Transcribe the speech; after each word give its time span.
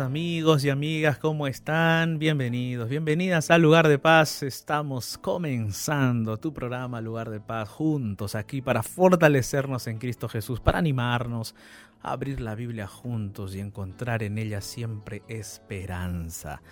amigos 0.00 0.64
y 0.64 0.70
amigas, 0.70 1.18
¿cómo 1.18 1.46
están? 1.46 2.18
Bienvenidos, 2.18 2.88
bienvenidas 2.88 3.50
al 3.50 3.62
Lugar 3.62 3.88
de 3.88 3.98
Paz. 3.98 4.42
Estamos 4.42 5.18
comenzando 5.18 6.36
tu 6.36 6.52
programa 6.52 7.00
Lugar 7.00 7.30
de 7.30 7.40
Paz 7.40 7.68
juntos 7.68 8.34
aquí 8.34 8.60
para 8.60 8.82
fortalecernos 8.82 9.86
en 9.86 9.98
Cristo 9.98 10.28
Jesús, 10.28 10.60
para 10.60 10.78
animarnos 10.78 11.54
a 12.02 12.12
abrir 12.12 12.40
la 12.40 12.54
Biblia 12.54 12.86
juntos 12.86 13.54
y 13.54 13.60
encontrar 13.60 14.22
en 14.22 14.38
ella 14.38 14.60
siempre 14.60 15.22
esperanza. 15.26 16.62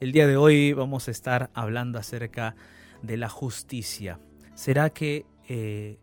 El 0.00 0.12
día 0.12 0.26
de 0.26 0.36
hoy 0.36 0.72
vamos 0.72 1.08
a 1.08 1.10
estar 1.10 1.50
hablando 1.54 1.98
acerca 1.98 2.54
de 3.02 3.16
la 3.16 3.28
justicia. 3.28 4.20
¿Será 4.54 4.90
que 4.90 5.26
eh, 5.48 5.98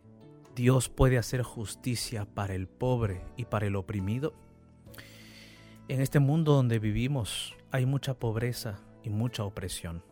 Dios 0.55 0.89
puede 0.89 1.17
hacer 1.17 1.43
justicia 1.43 2.25
para 2.25 2.55
el 2.55 2.67
pobre 2.67 3.23
y 3.35 3.45
para 3.45 3.67
el 3.67 3.75
oprimido? 3.75 4.33
En 5.87 6.01
este 6.01 6.19
mundo 6.19 6.53
donde 6.53 6.79
vivimos 6.79 7.55
hay 7.71 7.85
mucha 7.85 8.13
pobreza 8.13 8.79
y 9.03 9.09
mucha 9.09 9.43
opresión. 9.43 10.03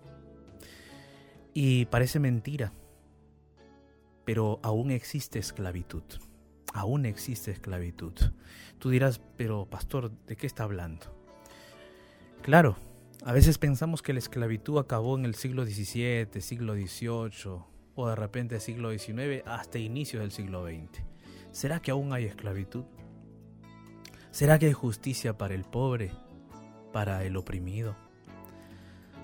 Y 1.53 1.85
parece 1.85 2.19
mentira, 2.19 2.73
pero 4.25 4.59
aún 4.61 4.91
existe 4.91 5.39
esclavitud. 5.39 6.03
Aún 6.73 7.05
existe 7.05 7.51
esclavitud. 7.51 8.13
Tú 8.77 8.89
dirás, 8.89 9.21
pero 9.37 9.65
pastor, 9.65 10.11
¿de 10.27 10.35
qué 10.35 10.45
está 10.45 10.63
hablando? 10.63 11.07
Claro, 12.41 12.77
a 13.25 13.33
veces 13.33 13.57
pensamos 13.57 14.01
que 14.01 14.13
la 14.13 14.19
esclavitud 14.19 14.77
acabó 14.77 15.17
en 15.17 15.25
el 15.25 15.35
siglo 15.35 15.65
XVII, 15.65 16.41
siglo 16.41 16.75
XVIII 16.75 17.63
o 17.95 18.07
de 18.07 18.15
repente 18.15 18.59
siglo 18.59 18.97
XIX 18.97 19.43
hasta 19.45 19.77
inicios 19.77 20.21
del 20.21 20.31
siglo 20.31 20.65
XX. 20.65 21.03
¿Será 21.51 21.81
que 21.81 21.91
aún 21.91 22.13
hay 22.13 22.25
esclavitud? 22.25 22.85
¿Será 24.31 24.59
que 24.59 24.67
hay 24.67 24.73
justicia 24.73 25.37
para 25.37 25.55
el 25.55 25.63
pobre, 25.63 26.11
para 26.93 27.23
el 27.23 27.35
oprimido? 27.35 27.95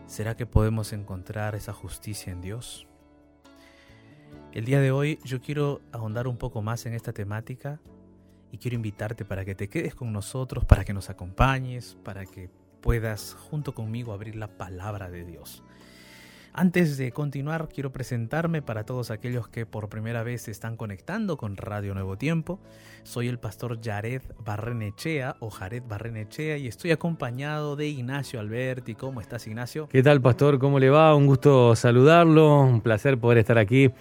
¿Será 0.08 0.36
que 0.36 0.48
podemos 0.48 0.94
encontrar 0.94 1.54
esa 1.54 1.74
justicia 1.74 2.34
en 2.34 2.42
Dios? 2.42 2.88
El 4.52 4.66
día 4.66 4.80
de 4.80 4.92
hoy 4.92 5.20
yo 5.24 5.42
quiero 5.42 5.82
ahondar 5.92 6.28
un 6.28 6.38
poco 6.38 6.64
más 6.64 6.88
en 6.88 6.94
esta 6.94 7.14
temática 7.14 7.80
y 8.52 8.58
quiero 8.58 8.76
invitarte 8.76 9.26
para 9.26 9.46
que 9.46 9.54
te 9.54 9.70
quedes 9.70 9.94
con 9.94 10.12
nosotros, 10.12 10.66
para 10.66 10.84
que 10.84 10.94
nos 10.94 11.12
acompañes, 11.12 11.98
para 12.04 12.26
que 12.26 12.50
puedas 12.82 13.36
junto 13.50 13.76
conmigo 13.76 14.12
abrir 14.12 14.36
la 14.36 14.58
palabra 14.58 15.12
de 15.12 15.24
Dios. 15.24 15.62
Antes 16.58 16.96
de 16.96 17.12
continuar, 17.12 17.68
quiero 17.68 17.92
presentarme 17.92 18.62
para 18.62 18.86
todos 18.86 19.12
aquellos 19.12 19.50
que 19.50 19.66
por 19.66 19.90
primera 19.90 20.24
vez 20.24 20.44
se 20.44 20.52
están 20.52 20.78
conectando 20.78 21.36
con 21.36 21.58
Radio 21.58 21.94
Nuevo 21.94 22.18
Tiempo. 22.18 22.62
Soy 23.04 23.28
el 23.28 23.40
pastor 23.40 23.82
Jared 23.84 24.22
Barrenechea 24.40 25.36
o 25.42 25.50
Jared 25.50 25.84
Barrenechea 25.86 26.56
y 26.56 26.68
estoy 26.68 26.92
acompañado 26.92 27.76
de 27.76 27.90
Ignacio 27.90 28.40
Alberti. 28.40 28.96
¿Cómo 28.96 29.20
estás, 29.20 29.46
Ignacio? 29.48 29.90
¿Qué 29.90 30.02
tal, 30.02 30.22
pastor? 30.22 30.58
¿Cómo 30.58 30.80
le 30.80 30.90
va? 30.90 31.14
Un 31.14 31.28
gusto 31.28 31.76
saludarlo, 31.76 32.62
un 32.62 32.80
placer 32.80 33.18
poder 33.18 33.40
estar 33.40 33.58
aquí 33.58 33.92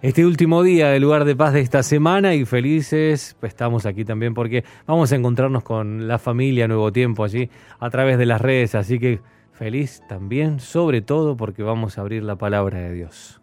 este 0.00 0.24
último 0.24 0.62
día 0.62 0.90
del 0.90 1.02
lugar 1.02 1.24
de 1.24 1.34
paz 1.34 1.52
de 1.52 1.62
esta 1.62 1.82
semana 1.82 2.36
y 2.36 2.44
felices 2.44 3.36
pues, 3.40 3.50
estamos 3.50 3.86
aquí 3.86 4.04
también 4.04 4.34
porque 4.34 4.62
vamos 4.86 5.10
a 5.10 5.16
encontrarnos 5.16 5.64
con 5.64 6.06
la 6.06 6.20
familia 6.20 6.68
Nuevo 6.68 6.92
Tiempo 6.92 7.24
allí 7.24 7.50
a 7.80 7.90
través 7.90 8.18
de 8.18 8.26
las 8.26 8.40
redes, 8.40 8.76
así 8.76 9.00
que 9.00 9.20
feliz 9.54 10.02
también, 10.08 10.60
sobre 10.60 11.00
todo 11.00 11.36
porque 11.36 11.62
vamos 11.62 11.96
a 11.96 12.02
abrir 12.02 12.22
la 12.22 12.36
palabra 12.36 12.80
de 12.80 12.92
Dios. 12.92 13.40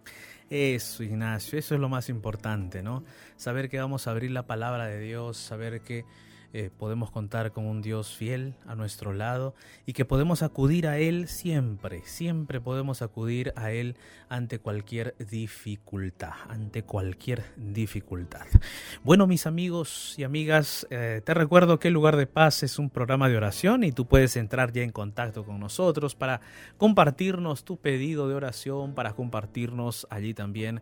Eso, 0.49 1.03
Ignacio, 1.03 1.57
eso 1.57 1.75
es 1.75 1.81
lo 1.81 1.87
más 1.87 2.09
importante, 2.09 2.83
¿no? 2.83 3.03
Saber 3.37 3.69
que 3.69 3.79
vamos 3.79 4.07
a 4.07 4.11
abrir 4.11 4.31
la 4.31 4.45
palabra 4.45 4.85
de 4.85 4.99
Dios, 4.99 5.37
saber 5.37 5.81
que 5.81 6.03
eh, 6.53 6.69
podemos 6.77 7.11
contar 7.11 7.51
con 7.51 7.65
un 7.65 7.81
Dios 7.81 8.15
fiel 8.15 8.55
a 8.67 8.75
nuestro 8.75 9.13
lado 9.13 9.55
y 9.85 9.93
que 9.93 10.03
podemos 10.03 10.43
acudir 10.43 10.85
a 10.87 10.97
Él 10.97 11.27
siempre, 11.29 12.01
siempre 12.05 12.59
podemos 12.59 13.01
acudir 13.01 13.53
a 13.55 13.71
Él 13.71 13.95
ante 14.27 14.59
cualquier 14.59 15.15
dificultad, 15.17 16.33
ante 16.49 16.83
cualquier 16.83 17.43
dificultad. 17.55 18.45
Bueno, 19.03 19.27
mis 19.27 19.47
amigos 19.47 20.15
y 20.17 20.23
amigas, 20.23 20.85
eh, 20.89 21.21
te 21.23 21.33
recuerdo 21.33 21.79
que 21.79 21.87
el 21.87 21.93
lugar 21.93 22.17
de 22.17 22.27
paz 22.27 22.63
es 22.63 22.79
un 22.79 22.89
programa 22.89 23.29
de 23.29 23.37
oración 23.37 23.83
y 23.83 23.91
tú 23.91 24.05
puedes 24.05 24.35
entrar 24.35 24.73
ya 24.73 24.83
en 24.83 24.91
contacto 24.91 25.45
con 25.45 25.59
nosotros 25.59 26.15
para 26.15 26.41
compartirnos 26.77 27.63
tu 27.63 27.77
pedido 27.77 28.27
de 28.27 28.35
oración, 28.35 28.93
para 28.93 29.13
compartirnos 29.13 30.05
allí 30.09 30.33
también 30.33 30.81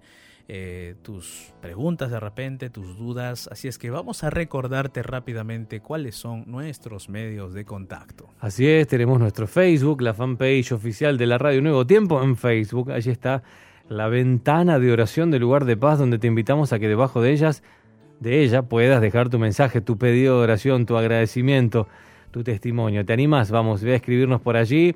eh, 0.52 0.96
tus 1.04 1.54
preguntas 1.62 2.10
de 2.10 2.20
repente, 2.20 2.72
tus 2.72 2.98
dudas. 2.98 3.48
Así 3.52 3.68
es 3.68 3.78
que 3.78 3.92
vamos 3.92 4.24
a 4.24 4.32
recordarte 4.32 5.04
rápidamente 5.04 5.80
cuáles 5.80 6.16
son 6.16 6.44
nuestros 6.48 7.08
medios 7.08 7.54
de 7.54 7.66
contacto. 7.66 8.32
Así 8.40 8.68
es, 8.68 8.88
tenemos 8.88 9.20
nuestro 9.20 9.46
Facebook, 9.46 10.02
la 10.02 10.16
fanpage 10.16 10.72
oficial 10.72 11.20
de 11.20 11.28
la 11.28 11.38
Radio 11.38 11.62
Nuevo 11.62 11.86
Tiempo 11.86 12.24
en 12.24 12.36
Facebook. 12.36 12.92
Allí 12.92 13.12
está 13.12 13.44
la 13.90 14.08
ventana 14.08 14.80
de 14.80 14.92
oración 14.92 15.30
del 15.30 15.42
lugar 15.42 15.66
de 15.66 15.78
paz 15.78 16.00
donde 16.00 16.18
te 16.18 16.26
invitamos 16.26 16.74
a 16.74 16.80
que 16.80 16.88
debajo 16.88 17.22
de 17.22 17.32
ellas, 17.32 17.62
de 18.20 18.42
ella, 18.42 18.64
puedas 18.64 19.02
dejar 19.02 19.30
tu 19.30 19.38
mensaje, 19.38 19.82
tu 19.82 20.00
pedido 20.00 20.38
de 20.40 20.46
oración, 20.46 20.88
tu 20.88 20.98
agradecimiento, 20.98 21.88
tu 22.32 22.44
testimonio. 22.44 23.06
¿Te 23.06 23.14
animas? 23.14 23.52
Vamos, 23.52 23.84
a 23.84 23.90
escribirnos 23.94 24.42
por 24.42 24.58
allí 24.58 24.96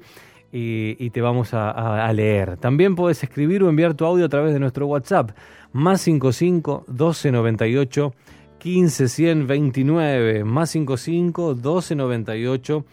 y, 0.56 1.09
te 1.09 1.22
vamos 1.22 1.50
a, 1.53 2.14
leer. 2.14 2.58
También 2.58 2.96
puedes 2.96 3.24
escribir 3.24 3.64
o 3.64 3.69
enviar 3.69 3.96
tu 3.96 4.06
audio 4.06 4.25
a 4.25 4.30
través 4.30 4.53
de 4.53 4.59
nuestro 4.59 4.86
WhatsApp, 4.86 5.31
más 5.72 6.02
55 6.02 6.86
1298 6.88 8.14
15 8.59 9.08
129, 9.08 10.44
más 10.44 10.69
55 10.69 11.56
1298 11.56 12.86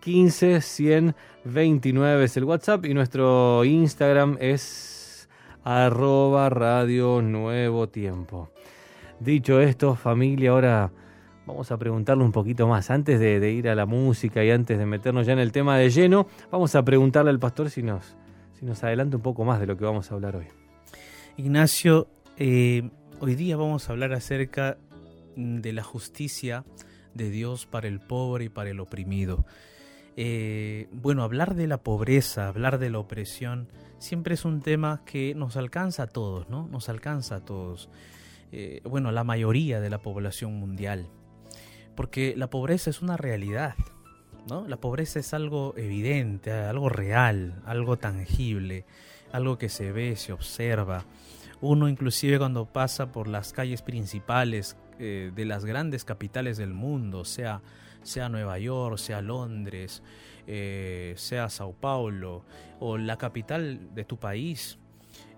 15 0.00 0.60
129 0.60 2.24
es 2.24 2.36
el 2.36 2.44
WhatsApp 2.44 2.84
y 2.84 2.94
nuestro 2.94 3.64
Instagram 3.64 4.36
es 4.40 5.28
arroba 5.62 6.50
radio 6.50 7.22
nuevo 7.22 7.88
tiempo. 7.88 8.50
Dicho 9.20 9.60
esto, 9.60 9.94
familia, 9.94 10.50
ahora 10.50 10.90
Vamos 11.46 11.70
a 11.70 11.76
preguntarle 11.76 12.24
un 12.24 12.32
poquito 12.32 12.66
más. 12.66 12.90
Antes 12.90 13.20
de, 13.20 13.52
ir 13.52 13.68
a 13.68 13.74
la 13.74 13.84
música 13.84 14.42
y 14.42 14.50
antes 14.50 14.78
de 14.78 14.86
meternos 14.86 15.26
ya 15.26 15.34
en 15.34 15.38
el 15.38 15.52
tema 15.52 15.76
de 15.76 15.90
lleno, 15.90 16.26
vamos 16.50 16.74
a 16.74 16.82
preguntarle 16.82 17.30
al 17.30 17.38
pastor 17.38 17.68
si 17.68 17.82
nos, 17.82 18.16
si 18.58 18.64
nos 18.64 18.82
adelanta 18.82 19.18
un 19.18 19.22
poco 19.22 19.44
más 19.44 19.60
de 19.60 19.66
lo 19.66 19.76
que 19.76 19.84
vamos 19.84 20.10
a 20.10 20.14
hablar 20.14 20.36
hoy. 20.36 20.46
Ignacio, 21.36 22.08
eh, 22.38 22.88
hoy 23.20 23.34
día 23.34 23.58
vamos 23.58 23.88
a 23.88 23.92
hablar 23.92 24.14
acerca 24.14 24.78
de 25.36 25.72
la 25.74 25.82
justicia 25.82 26.64
de 27.12 27.28
Dios 27.28 27.66
para 27.66 27.88
el 27.88 28.00
pobre 28.00 28.46
y 28.46 28.48
para 28.48 28.70
el 28.70 28.80
oprimido. 28.80 29.44
Eh, 30.16 30.88
bueno, 30.92 31.24
hablar 31.24 31.54
de 31.54 31.66
la 31.66 31.82
pobreza, 31.82 32.48
hablar 32.48 32.78
de 32.78 32.88
la 32.88 33.00
opresión, 33.00 33.68
siempre 33.98 34.34
es 34.34 34.46
un 34.46 34.62
tema 34.62 35.02
que 35.04 35.34
nos 35.34 35.58
alcanza 35.58 36.04
a 36.04 36.06
todos, 36.06 36.48
¿no? 36.48 36.68
Nos 36.68 36.88
alcanza 36.88 37.36
a 37.36 37.44
todos. 37.44 37.90
Eh, 38.50 38.80
bueno, 38.84 39.12
la 39.12 39.24
mayoría 39.24 39.80
de 39.80 39.90
la 39.90 39.98
población 39.98 40.54
mundial 40.54 41.08
porque 41.94 42.34
la 42.36 42.50
pobreza 42.50 42.90
es 42.90 43.02
una 43.02 43.16
realidad, 43.16 43.74
¿no? 44.48 44.66
La 44.68 44.76
pobreza 44.76 45.18
es 45.18 45.34
algo 45.34 45.74
evidente, 45.76 46.52
algo 46.52 46.88
real, 46.88 47.62
algo 47.64 47.96
tangible, 47.98 48.84
algo 49.32 49.58
que 49.58 49.68
se 49.68 49.92
ve, 49.92 50.16
se 50.16 50.32
observa. 50.32 51.04
Uno 51.60 51.88
inclusive 51.88 52.38
cuando 52.38 52.66
pasa 52.66 53.10
por 53.12 53.26
las 53.26 53.52
calles 53.52 53.82
principales 53.82 54.76
eh, 54.98 55.32
de 55.34 55.44
las 55.44 55.64
grandes 55.64 56.04
capitales 56.04 56.56
del 56.56 56.74
mundo, 56.74 57.24
sea, 57.24 57.62
sea 58.02 58.28
Nueva 58.28 58.58
York, 58.58 58.98
sea 58.98 59.22
Londres, 59.22 60.02
eh, 60.46 61.14
sea 61.16 61.48
Sao 61.48 61.72
Paulo 61.72 62.44
o 62.80 62.98
la 62.98 63.16
capital 63.16 63.94
de 63.94 64.04
tu 64.04 64.18
país, 64.18 64.78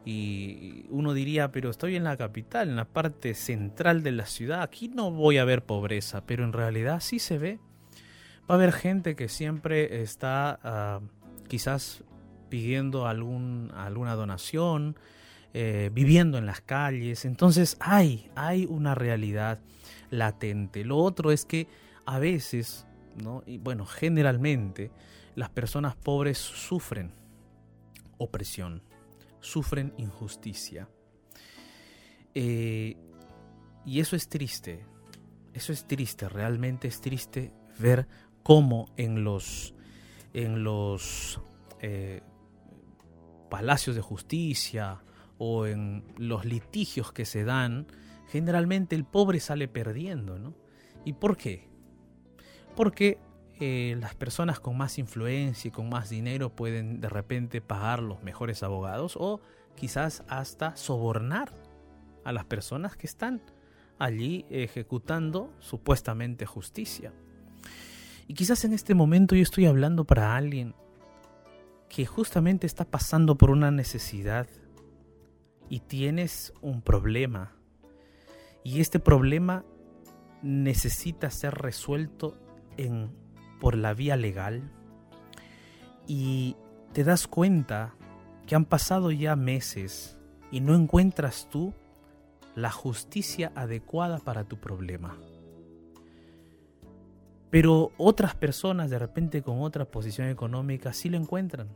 y 0.06 0.87
uno 0.88 1.14
diría, 1.14 1.50
pero 1.50 1.69
estoy 1.69 1.97
en 1.97 2.05
la 2.05 2.17
capital, 2.17 2.69
en 2.69 2.76
la 2.76 2.85
parte 2.85 3.35
central 3.35 4.05
de 4.05 4.12
la 4.12 4.25
ciudad, 4.26 4.62
aquí 4.62 4.87
no 4.87 5.11
voy 5.11 5.38
a 5.38 5.44
ver 5.44 5.64
pobreza, 5.64 6.25
pero 6.25 6.44
en 6.44 6.53
realidad 6.53 7.00
sí 7.00 7.19
se 7.19 7.38
ve. 7.38 7.58
Va 8.49 8.55
a 8.55 8.58
haber 8.58 8.73
gente 8.73 9.17
que 9.17 9.29
siempre 9.29 10.03
está 10.03 10.61
ah, 10.62 11.00
quizás 11.49 12.05
pidiendo 12.49 13.08
algún, 13.08 13.73
alguna 13.75 14.14
donación, 14.14 14.97
eh, 15.53 15.91
viviendo 15.93 16.38
en 16.38 16.47
las 16.47 16.61
calles. 16.61 17.25
Entonces 17.25 17.76
hay, 17.81 18.31
hay 18.37 18.64
una 18.64 18.94
realidad 18.94 19.58
latente. 20.11 20.85
Lo 20.85 20.99
otro 20.99 21.32
es 21.32 21.44
que 21.44 21.67
a 22.05 22.20
veces, 22.20 22.87
¿no? 23.20 23.43
y 23.44 23.58
bueno, 23.58 23.87
generalmente, 23.87 24.93
las 25.35 25.50
personas 25.50 25.97
pobres 25.97 26.38
sufren 26.38 27.11
opresión 28.19 28.85
sufren 29.46 29.94
injusticia. 29.96 30.88
Eh, 32.34 32.96
y 33.87 34.00
eso 34.00 34.16
es 34.16 34.28
triste, 34.28 34.84
eso 35.54 35.72
es 35.72 35.87
triste, 35.87 36.28
realmente 36.28 36.88
es 36.88 37.00
triste 37.00 37.52
ver 37.78 38.08
cómo 38.43 38.93
en 38.96 39.22
los, 39.22 39.75
en 40.34 40.64
los 40.64 41.40
eh, 41.81 42.22
palacios 43.48 43.94
de 43.94 44.02
justicia 44.02 45.02
o 45.38 45.66
en 45.66 46.04
los 46.19 46.44
litigios 46.44 47.12
que 47.12 47.25
se 47.25 47.44
dan, 47.44 47.87
generalmente 48.28 48.96
el 48.96 49.04
pobre 49.04 49.38
sale 49.38 49.69
perdiendo, 49.69 50.38
¿no? 50.38 50.54
¿Y 51.04 51.12
por 51.12 51.37
qué? 51.37 51.69
Porque 52.75 53.19
eh, 53.58 53.97
las 54.00 54.14
personas 54.14 54.61
con 54.61 54.76
más 54.76 54.99
influencia 54.99 55.69
y 55.69 55.73
con 55.73 55.88
más 55.88 56.11
dinero 56.11 56.55
pueden 56.55 57.00
de 57.00 57.08
repente 57.08 57.61
pagar 57.61 58.03
los 58.03 58.23
mejores 58.23 58.62
abogados 58.62 59.17
o 59.19 59.41
quizás 59.75 60.23
hasta 60.29 60.76
sobornar 60.76 61.53
a 62.25 62.32
las 62.32 62.44
personas 62.44 62.97
que 62.97 63.06
están 63.06 63.41
allí 63.99 64.44
ejecutando 64.50 65.53
supuestamente 65.58 66.44
justicia. 66.44 67.12
Y 68.26 68.35
quizás 68.35 68.64
en 68.64 68.73
este 68.73 68.94
momento 68.94 69.35
yo 69.35 69.43
estoy 69.43 69.67
hablando 69.67 70.05
para 70.05 70.37
alguien 70.37 70.75
que 71.88 72.05
justamente 72.05 72.67
está 72.67 72.85
pasando 72.85 73.37
por 73.37 73.50
una 73.50 73.70
necesidad 73.70 74.49
y 75.69 75.81
tienes 75.81 76.53
un 76.61 76.82
problema 76.82 77.53
y 78.64 78.81
este 78.81 78.99
problema 78.99 79.64
necesita 80.43 81.31
ser 81.31 81.55
resuelto 81.55 82.37
en 82.76 83.25
por 83.61 83.76
la 83.76 83.94
vía 83.94 84.17
legal 84.17 84.62
y 86.06 86.56
te 86.93 87.05
das 87.05 87.26
cuenta 87.26 87.94
que 88.47 88.55
han 88.55 88.64
pasado 88.64 89.11
ya 89.11 89.37
meses 89.37 90.17
y 90.50 90.61
no 90.61 90.75
encuentras 90.75 91.49
tú 91.50 91.75
la 92.55 92.70
justicia 92.70 93.53
adecuada 93.55 94.19
para 94.19 94.44
tu 94.44 94.58
problema. 94.58 95.17
Pero 97.50 97.93
otras 97.97 98.35
personas 98.35 98.91
de 98.91 98.99
repente 98.99 99.43
con 99.43 99.61
otra 99.61 99.85
posición 99.85 100.29
económica 100.29 100.93
sí 100.93 101.08
lo 101.08 101.17
encuentran. 101.17 101.69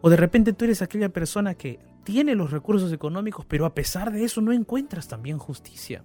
O 0.00 0.10
de 0.10 0.16
repente 0.16 0.52
tú 0.52 0.64
eres 0.64 0.82
aquella 0.82 1.08
persona 1.08 1.54
que 1.54 1.80
tiene 2.04 2.34
los 2.34 2.50
recursos 2.50 2.92
económicos, 2.92 3.44
pero 3.46 3.66
a 3.66 3.74
pesar 3.74 4.12
de 4.12 4.24
eso 4.24 4.40
no 4.40 4.52
encuentras 4.52 5.08
también 5.08 5.38
justicia. 5.38 6.04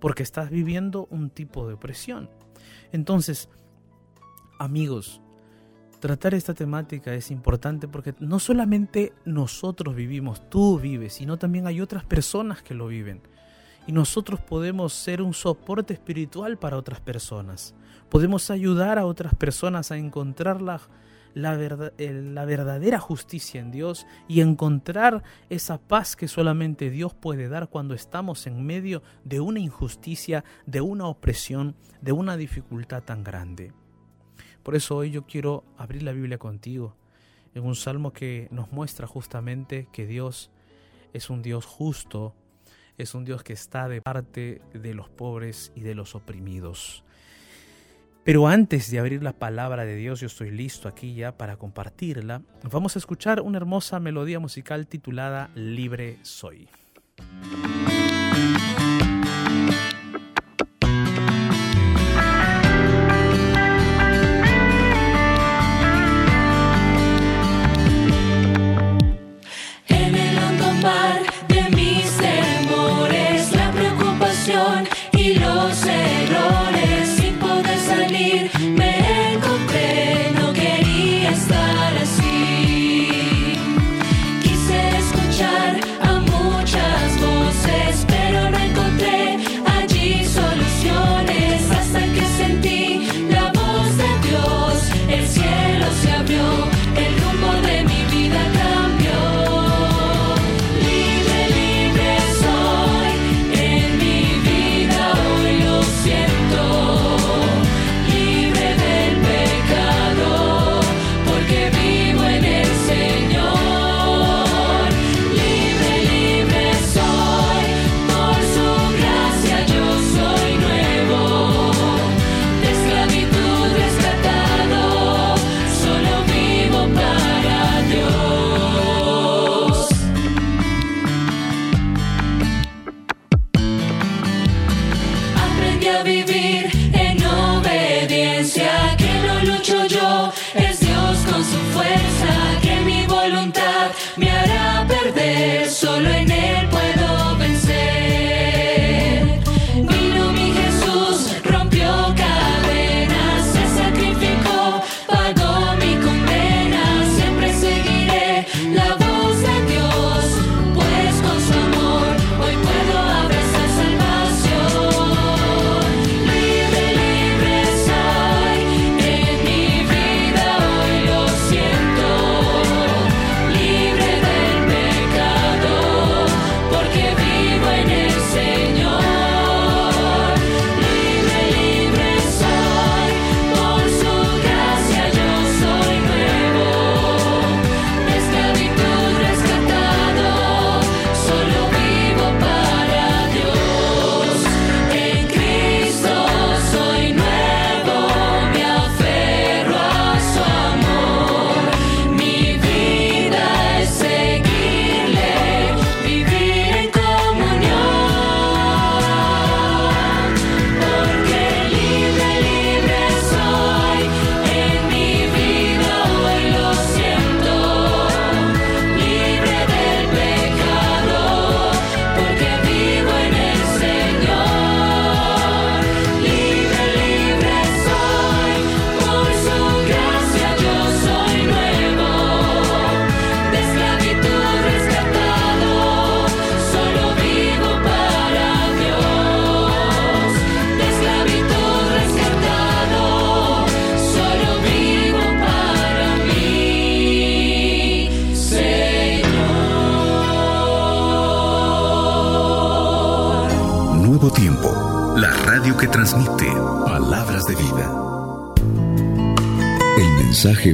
Porque 0.00 0.22
estás 0.22 0.50
viviendo 0.50 1.06
un 1.10 1.30
tipo 1.30 1.66
de 1.66 1.74
opresión. 1.74 2.28
Entonces, 2.92 3.48
amigos, 4.58 5.20
tratar 6.00 6.34
esta 6.34 6.52
temática 6.52 7.14
es 7.14 7.30
importante 7.30 7.88
porque 7.88 8.14
no 8.18 8.38
solamente 8.38 9.14
nosotros 9.24 9.94
vivimos, 9.94 10.50
tú 10.50 10.78
vives, 10.78 11.14
sino 11.14 11.38
también 11.38 11.66
hay 11.66 11.80
otras 11.80 12.04
personas 12.04 12.62
que 12.62 12.74
lo 12.74 12.88
viven. 12.88 13.22
Y 13.86 13.92
nosotros 13.92 14.40
podemos 14.40 14.92
ser 14.92 15.22
un 15.22 15.34
soporte 15.34 15.94
espiritual 15.94 16.58
para 16.58 16.76
otras 16.76 17.00
personas. 17.00 17.74
Podemos 18.10 18.50
ayudar 18.50 18.98
a 18.98 19.06
otras 19.06 19.34
personas 19.34 19.90
a 19.90 19.96
encontrar 19.96 20.60
la, 20.62 20.80
la, 21.34 21.56
la 21.56 22.44
verdadera 22.44 22.98
justicia 22.98 23.60
en 23.60 23.70
Dios 23.70 24.06
y 24.28 24.40
encontrar 24.40 25.22
esa 25.50 25.78
paz 25.78 26.16
que 26.16 26.28
solamente 26.28 26.90
Dios 26.90 27.14
puede 27.14 27.48
dar 27.48 27.68
cuando 27.68 27.94
estamos 27.94 28.46
en 28.46 28.64
medio 28.64 29.02
de 29.24 29.40
una 29.40 29.60
injusticia, 29.60 30.44
de 30.66 30.80
una 30.80 31.06
opresión, 31.06 31.76
de 32.02 32.12
una 32.12 32.36
dificultad 32.36 33.02
tan 33.02 33.24
grande. 33.24 33.72
Por 34.64 34.74
eso 34.74 34.96
hoy 34.96 35.10
yo 35.10 35.26
quiero 35.26 35.62
abrir 35.76 36.02
la 36.02 36.12
Biblia 36.12 36.38
contigo 36.38 36.96
en 37.54 37.64
un 37.64 37.76
salmo 37.76 38.12
que 38.12 38.48
nos 38.50 38.72
muestra 38.72 39.06
justamente 39.06 39.86
que 39.92 40.06
Dios 40.06 40.50
es 41.12 41.30
un 41.30 41.42
Dios 41.42 41.66
justo, 41.66 42.34
es 42.96 43.14
un 43.14 43.24
Dios 43.24 43.44
que 43.44 43.52
está 43.52 43.88
de 43.88 44.00
parte 44.00 44.62
de 44.72 44.94
los 44.94 45.10
pobres 45.10 45.70
y 45.76 45.82
de 45.82 45.94
los 45.94 46.14
oprimidos. 46.14 47.04
Pero 48.24 48.48
antes 48.48 48.90
de 48.90 48.98
abrir 48.98 49.22
la 49.22 49.34
palabra 49.34 49.84
de 49.84 49.96
Dios, 49.96 50.20
yo 50.20 50.28
estoy 50.28 50.50
listo 50.50 50.88
aquí 50.88 51.14
ya 51.14 51.36
para 51.36 51.58
compartirla. 51.58 52.40
Vamos 52.62 52.96
a 52.96 52.98
escuchar 52.98 53.42
una 53.42 53.58
hermosa 53.58 54.00
melodía 54.00 54.40
musical 54.40 54.86
titulada 54.86 55.50
Libre 55.54 56.18
Soy. 56.22 56.68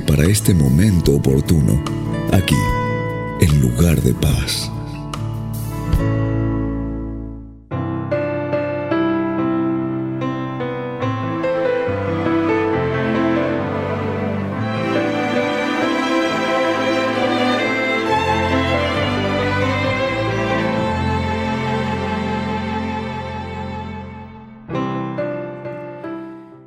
Para 0.05 0.25
este 0.25 0.53
momento 0.53 1.15
oportuno, 1.15 1.81
aquí, 2.33 2.57
en 3.41 3.61
lugar 3.61 4.01
de 4.03 4.13
paz. 4.15 4.69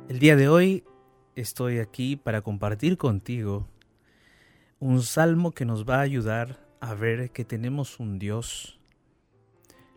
El 0.08 0.18
día 0.18 0.36
de 0.36 0.48
hoy 0.48 0.84
estoy 1.36 1.78
aquí 1.78 2.16
para 2.16 2.42
compartir 2.42 2.96
contigo 2.96 3.66
un 4.78 5.02
salmo 5.02 5.52
que 5.52 5.64
nos 5.64 5.88
va 5.88 5.96
a 5.96 6.02
ayudar 6.02 6.60
a 6.80 6.94
ver 6.94 7.30
que 7.30 7.44
tenemos 7.44 7.98
un 8.00 8.18
Dios 8.18 8.78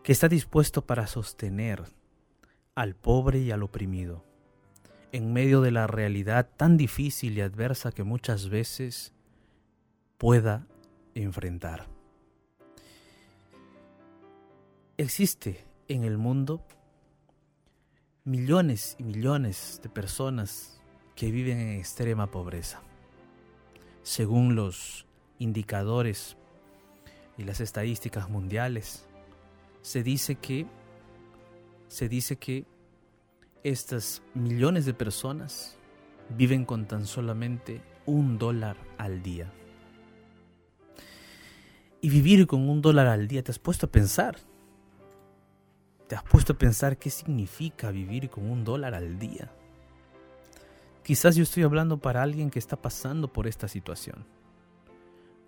que 0.02 0.12
está 0.12 0.28
dispuesto 0.28 0.86
para 0.86 1.06
sostener 1.06 1.84
al 2.74 2.94
pobre 2.94 3.40
y 3.40 3.50
al 3.50 3.62
oprimido 3.62 4.24
en 5.12 5.32
medio 5.32 5.60
de 5.60 5.70
la 5.70 5.86
realidad 5.86 6.48
tan 6.56 6.76
difícil 6.76 7.36
y 7.36 7.40
adversa 7.40 7.92
que 7.92 8.04
muchas 8.04 8.48
veces 8.48 9.12
pueda 10.16 10.66
enfrentar. 11.14 11.86
Existe 14.96 15.64
en 15.88 16.04
el 16.04 16.18
mundo 16.18 16.62
millones 18.24 18.96
y 18.98 19.04
millones 19.04 19.80
de 19.82 19.88
personas 19.88 20.77
que 21.18 21.32
viven 21.32 21.58
en 21.58 21.70
extrema 21.70 22.30
pobreza. 22.30 22.80
Según 24.04 24.54
los 24.54 25.04
indicadores 25.40 26.36
y 27.36 27.42
las 27.42 27.60
estadísticas 27.60 28.30
mundiales, 28.30 29.04
se 29.82 30.04
dice 30.04 30.36
que 30.36 30.66
se 31.88 32.08
dice 32.08 32.36
que 32.36 32.66
estas 33.64 34.22
millones 34.34 34.86
de 34.86 34.94
personas 34.94 35.76
viven 36.36 36.64
con 36.64 36.86
tan 36.86 37.04
solamente 37.04 37.82
un 38.06 38.38
dólar 38.38 38.76
al 38.96 39.20
día. 39.20 39.52
Y 42.00 42.10
vivir 42.10 42.46
con 42.46 42.68
un 42.68 42.80
dólar 42.80 43.08
al 43.08 43.26
día, 43.26 43.42
¿te 43.42 43.50
has 43.50 43.58
puesto 43.58 43.86
a 43.86 43.90
pensar? 43.90 44.36
¿Te 46.06 46.14
has 46.14 46.22
puesto 46.22 46.52
a 46.52 46.58
pensar 46.58 46.96
qué 46.96 47.10
significa 47.10 47.90
vivir 47.90 48.30
con 48.30 48.48
un 48.48 48.62
dólar 48.62 48.94
al 48.94 49.18
día? 49.18 49.50
Quizás 51.08 51.36
yo 51.36 51.42
estoy 51.42 51.62
hablando 51.62 51.96
para 51.96 52.22
alguien 52.22 52.50
que 52.50 52.58
está 52.58 52.76
pasando 52.76 53.32
por 53.32 53.46
esta 53.46 53.66
situación. 53.66 54.26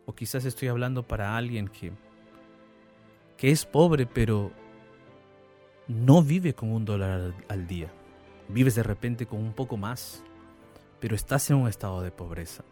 O 0.07 0.15
quizás 0.15 0.47
estoy 0.47 0.69
hablando 0.69 1.07
para 1.07 1.37
alguien 1.37 1.69
que, 1.69 1.93
que 3.37 3.51
es 3.51 3.67
pobre 3.67 4.07
pero 4.07 4.53
no 5.87 6.23
vive 6.23 6.55
con 6.55 6.73
un 6.73 6.87
dólar 6.87 7.35
al, 7.47 7.67
día. 7.67 7.93
Vives 8.49 8.75
de 8.75 8.83
repente 8.83 9.27
con 9.27 9.39
un 9.39 9.53
poco 9.53 9.77
más, 9.77 10.23
pero 10.99 11.15
estás 11.15 11.51
en 11.51 11.57
un 11.59 11.69
estado 11.69 12.01
de 12.01 12.11
pobreza. 12.11 12.65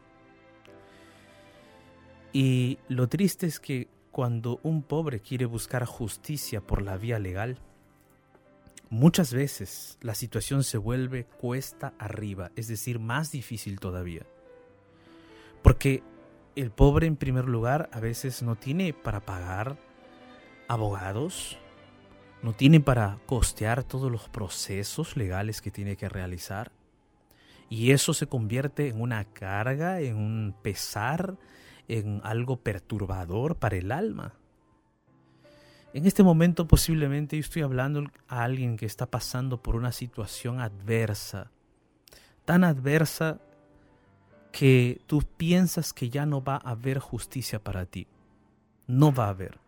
Y 2.32 2.78
lo 2.88 3.06
triste 3.06 3.44
es 3.44 3.60
que 3.60 3.88
cuando 4.10 4.60
un 4.62 4.82
pobre 4.82 5.20
quiere 5.20 5.44
buscar 5.44 5.84
justicia 5.84 6.62
por 6.62 6.80
la 6.80 6.96
vía 6.96 7.18
legal, 7.18 7.58
muchas 8.90 9.32
veces 9.32 9.98
la 10.00 10.14
situación 10.14 10.64
se 10.64 10.78
vuelve 10.78 11.24
cuesta 11.24 11.94
arriba, 11.98 12.50
es 12.56 12.68
decir, 12.68 12.98
más 12.98 13.30
difícil 13.30 13.80
todavía. 13.80 14.26
Porque 15.62 16.02
el 16.56 16.70
pobre 16.70 17.06
en 17.06 17.16
primer 17.16 17.46
lugar 17.46 17.88
a 17.92 18.00
veces 18.00 18.42
no 18.42 18.56
tiene 18.56 18.92
para 18.92 19.20
pagar 19.20 19.76
abogados, 20.66 21.58
no 22.42 22.52
tiene 22.52 22.80
para 22.80 23.18
costear 23.26 23.84
todos 23.84 24.10
los 24.10 24.28
procesos 24.28 25.16
legales 25.16 25.60
que 25.60 25.70
tiene 25.70 25.96
que 25.96 26.08
realizar. 26.08 26.72
Y 27.70 27.90
eso 27.90 28.14
se 28.14 28.26
convierte 28.26 28.88
en 28.88 29.00
una 29.00 29.24
carga, 29.24 30.00
en 30.00 30.16
un 30.16 30.54
pesar, 30.62 31.36
en 31.86 32.20
algo 32.24 32.56
perturbador 32.58 33.56
para 33.56 33.76
el 33.76 33.92
alma. 33.92 34.34
En 35.94 36.06
este 36.06 36.22
momento 36.22 36.68
posiblemente 36.68 37.36
yo 37.36 37.40
estoy 37.40 37.62
hablando 37.62 38.04
a 38.28 38.44
alguien 38.44 38.76
que 38.76 38.84
está 38.84 39.06
pasando 39.06 39.62
por 39.62 39.74
una 39.74 39.90
situación 39.90 40.60
adversa, 40.60 41.50
tan 42.44 42.62
adversa 42.62 43.40
que 44.52 45.00
tú 45.06 45.22
piensas 45.36 45.92
que 45.92 46.10
ya 46.10 46.26
no 46.26 46.42
va 46.42 46.56
a 46.56 46.70
haber 46.70 46.98
justicia 46.98 47.62
para 47.62 47.86
ti. 47.86 48.06
No 48.86 49.12
va 49.12 49.26
a 49.26 49.30
haber. 49.30 49.58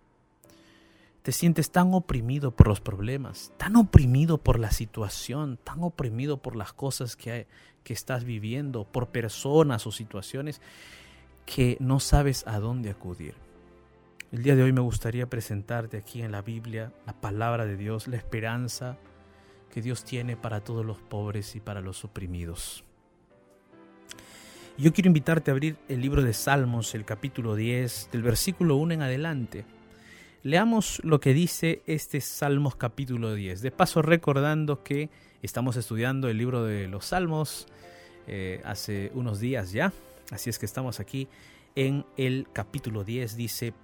Te 1.22 1.32
sientes 1.32 1.70
tan 1.70 1.92
oprimido 1.94 2.50
por 2.50 2.68
los 2.68 2.80
problemas, 2.80 3.52
tan 3.56 3.76
oprimido 3.76 4.38
por 4.38 4.58
la 4.58 4.70
situación, 4.70 5.58
tan 5.62 5.82
oprimido 5.82 6.38
por 6.38 6.56
las 6.56 6.72
cosas 6.72 7.16
que, 7.16 7.46
que 7.84 7.92
estás 7.92 8.24
viviendo, 8.24 8.84
por 8.84 9.08
personas 9.08 9.86
o 9.86 9.92
situaciones, 9.92 10.60
que 11.44 11.76
no 11.80 12.00
sabes 12.00 12.46
a 12.46 12.58
dónde 12.58 12.90
acudir. 12.90 13.34
El 14.32 14.44
día 14.44 14.54
de 14.54 14.62
hoy 14.62 14.72
me 14.72 14.80
gustaría 14.80 15.28
presentarte 15.28 15.96
aquí 15.96 16.22
en 16.22 16.30
la 16.30 16.40
Biblia 16.40 16.92
la 17.04 17.20
palabra 17.20 17.66
de 17.66 17.76
Dios, 17.76 18.06
la 18.06 18.16
esperanza 18.16 18.96
que 19.72 19.82
Dios 19.82 20.04
tiene 20.04 20.36
para 20.36 20.60
todos 20.60 20.86
los 20.86 20.98
pobres 20.98 21.56
y 21.56 21.60
para 21.60 21.80
los 21.80 22.04
oprimidos. 22.04 22.84
Yo 24.78 24.92
quiero 24.92 25.08
invitarte 25.08 25.50
a 25.50 25.54
abrir 25.54 25.78
el 25.88 26.00
libro 26.00 26.22
de 26.22 26.32
Salmos, 26.32 26.94
el 26.94 27.04
capítulo 27.04 27.56
10, 27.56 28.10
del 28.12 28.22
versículo 28.22 28.76
1 28.76 28.94
en 28.94 29.02
adelante. 29.02 29.64
Leamos 30.44 31.00
lo 31.02 31.18
que 31.18 31.34
dice 31.34 31.82
este 31.86 32.20
Salmos 32.20 32.76
capítulo 32.76 33.34
10. 33.34 33.62
De 33.62 33.72
paso 33.72 34.00
recordando 34.00 34.84
que 34.84 35.10
estamos 35.42 35.74
estudiando 35.74 36.28
el 36.28 36.38
libro 36.38 36.62
de 36.62 36.86
los 36.86 37.06
Salmos 37.06 37.66
eh, 38.28 38.60
hace 38.64 39.10
unos 39.12 39.40
días 39.40 39.72
ya. 39.72 39.92
Así 40.30 40.50
es 40.50 40.60
que 40.60 40.66
estamos 40.66 41.00
aquí 41.00 41.26
en 41.74 42.06
el 42.16 42.46
capítulo 42.52 43.02
10. 43.02 43.36
Dice, 43.36 43.74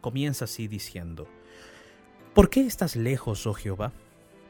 comienza 0.00 0.44
así 0.44 0.68
diciendo, 0.68 1.26
¿por 2.34 2.50
qué 2.50 2.66
estás 2.66 2.96
lejos, 2.96 3.46
oh 3.46 3.54
Jehová, 3.54 3.92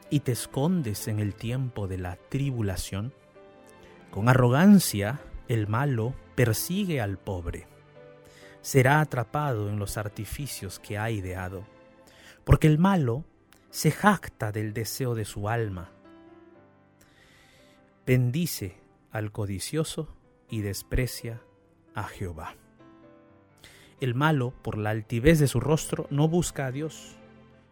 y 0.09 0.21
te 0.21 0.31
escondes 0.31 1.07
en 1.07 1.19
el 1.19 1.35
tiempo 1.35 1.87
de 1.87 1.97
la 1.97 2.15
tribulación? 2.15 3.13
Con 4.11 4.29
arrogancia 4.29 5.19
el 5.47 5.67
malo 5.67 6.13
persigue 6.35 7.01
al 7.01 7.17
pobre 7.17 7.67
será 8.61 9.01
atrapado 9.01 9.69
en 9.69 9.79
los 9.79 9.97
artificios 9.97 10.79
que 10.79 10.97
ha 10.97 11.09
ideado, 11.11 11.65
porque 12.43 12.67
el 12.67 12.77
malo 12.77 13.25
se 13.69 13.91
jacta 13.91 14.51
del 14.51 14.73
deseo 14.73 15.15
de 15.15 15.25
su 15.25 15.49
alma. 15.49 15.91
Bendice 18.05 18.77
al 19.11 19.31
codicioso 19.31 20.15
y 20.49 20.61
desprecia 20.61 21.41
a 21.93 22.03
Jehová. 22.03 22.55
El 24.01 24.15
malo, 24.15 24.53
por 24.61 24.77
la 24.77 24.91
altivez 24.91 25.39
de 25.39 25.47
su 25.47 25.59
rostro, 25.59 26.07
no 26.09 26.27
busca 26.27 26.65
a 26.65 26.71
Dios. 26.71 27.17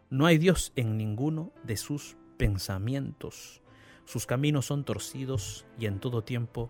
No 0.10 0.25
hay 0.25 0.38
Dios 0.38 0.74
en 0.75 0.98
ninguno 0.98 1.51
de 1.63 1.77
sus 1.77 2.17
pensamientos. 2.38 3.62
Sus 4.05 4.25
caminos 4.25 4.65
son 4.65 4.84
torcidos 4.84 5.65
y 5.79 5.86
en 5.86 6.00
todo 6.00 6.24
tiempo, 6.24 6.69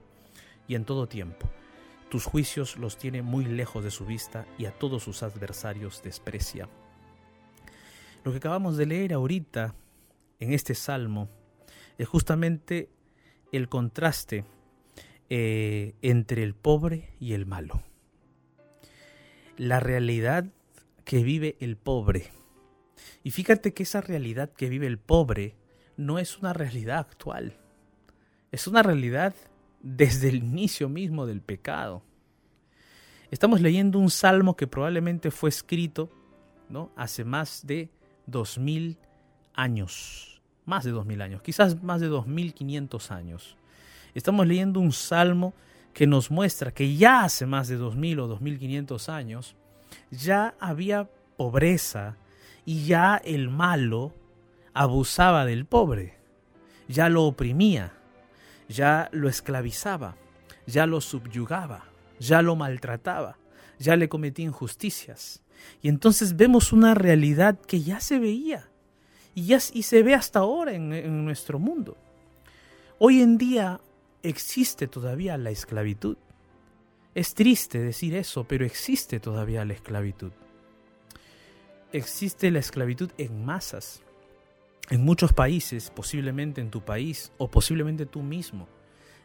y 0.67 0.75
en 0.75 0.85
todo 0.85 1.07
tiempo. 1.07 1.49
Tus 2.09 2.25
juicios 2.25 2.77
los 2.77 2.97
tiene 2.97 3.21
muy 3.21 3.45
lejos 3.45 3.83
de 3.83 3.91
su 3.91 4.05
vista 4.05 4.45
y 4.57 4.65
a 4.65 4.71
todos 4.71 5.03
sus 5.03 5.23
adversarios 5.23 6.01
desprecia. 6.03 6.69
Lo 8.23 8.31
que 8.31 8.37
acabamos 8.37 8.77
de 8.77 8.85
leer 8.85 9.13
ahorita 9.13 9.75
en 10.39 10.53
este 10.53 10.75
salmo 10.75 11.29
es 11.97 12.07
justamente 12.07 12.89
el 13.51 13.69
contraste 13.69 14.45
eh, 15.29 15.95
entre 16.01 16.43
el 16.43 16.53
pobre 16.53 17.13
y 17.19 17.33
el 17.33 17.45
malo. 17.45 17.81
La 19.57 19.79
realidad 19.79 20.45
que 21.03 21.23
vive 21.23 21.57
el 21.59 21.77
pobre. 21.77 22.31
Y 23.23 23.31
fíjate 23.31 23.73
que 23.73 23.83
esa 23.83 24.01
realidad 24.01 24.51
que 24.51 24.69
vive 24.69 24.87
el 24.87 24.99
pobre 24.99 25.55
no 25.97 26.19
es 26.19 26.37
una 26.37 26.53
realidad 26.53 26.99
actual. 26.99 27.57
Es 28.51 28.67
una 28.67 28.83
realidad 28.83 29.33
desde 29.81 30.29
el 30.29 30.37
inicio 30.37 30.89
mismo 30.89 31.25
del 31.25 31.41
pecado. 31.41 32.03
Estamos 33.31 33.61
leyendo 33.61 33.99
un 33.99 34.09
salmo 34.09 34.55
que 34.55 34.67
probablemente 34.67 35.31
fue 35.31 35.49
escrito 35.49 36.09
¿no? 36.69 36.91
hace 36.95 37.25
más 37.25 37.65
de 37.65 37.89
dos 38.25 38.57
mil 38.57 38.97
años, 39.53 40.41
más 40.65 40.83
de 40.83 40.91
dos 40.91 41.05
mil 41.05 41.21
años, 41.21 41.41
quizás 41.41 41.81
más 41.81 41.99
de 41.99 42.07
dos 42.07 42.27
mil 42.27 42.53
quinientos 42.53 43.11
años. 43.11 43.57
Estamos 44.13 44.47
leyendo 44.47 44.79
un 44.79 44.91
salmo 44.91 45.53
que 45.97 46.05
nos 46.05 46.29
muestra 46.29 46.71
que 46.71 46.95
ya 46.95 47.23
hace 47.23 47.47
más 47.47 47.67
de 47.69 47.75
dos 47.75 47.95
mil 47.95 48.19
o 48.19 48.27
dos 48.27 48.39
mil 48.39 48.59
quinientos 48.59 49.09
años 49.09 49.55
ya 50.11 50.53
había 50.59 51.09
pobreza 51.37 52.17
y 52.65 52.85
ya 52.85 53.19
el 53.25 53.49
malo 53.49 54.13
abusaba 54.75 55.43
del 55.43 55.65
pobre. 55.65 56.19
ya 56.87 57.09
lo 57.09 57.23
oprimía, 57.23 57.93
ya 58.69 59.09
lo 59.11 59.27
esclavizaba, 59.27 60.15
ya 60.67 60.85
lo 60.85 61.01
subyugaba, 61.01 61.85
ya 62.19 62.43
lo 62.43 62.55
maltrataba, 62.55 63.39
ya 63.79 63.95
le 63.95 64.07
cometía 64.07 64.45
injusticias. 64.45 65.41
Y 65.81 65.89
entonces 65.89 66.35
vemos 66.35 66.73
una 66.73 66.93
realidad 66.93 67.59
que 67.59 67.81
ya 67.81 68.01
se 68.01 68.19
veía 68.19 68.69
y, 69.33 69.47
ya, 69.47 69.57
y 69.73 69.81
se 69.81 70.03
ve 70.03 70.13
hasta 70.13 70.41
ahora 70.41 70.73
en, 70.73 70.93
en 70.93 71.25
nuestro 71.25 71.57
mundo. 71.57 71.97
Hoy 72.99 73.23
en 73.23 73.39
día 73.39 73.81
existe 74.29 74.87
todavía 74.87 75.37
la 75.37 75.49
esclavitud. 75.49 76.17
Es 77.15 77.33
triste 77.33 77.79
decir 77.79 78.15
eso, 78.15 78.43
pero 78.43 78.65
existe 78.65 79.19
todavía 79.19 79.65
la 79.65 79.73
esclavitud. 79.73 80.31
Existe 81.91 82.51
la 82.51 82.59
esclavitud 82.59 83.11
en 83.17 83.45
masas. 83.45 84.03
En 84.89 85.03
muchos 85.03 85.33
países, 85.33 85.89
posiblemente 85.89 86.61
en 86.61 86.69
tu 86.69 86.81
país 86.81 87.31
o 87.37 87.49
posiblemente 87.49 88.05
tú 88.05 88.21
mismo, 88.21 88.67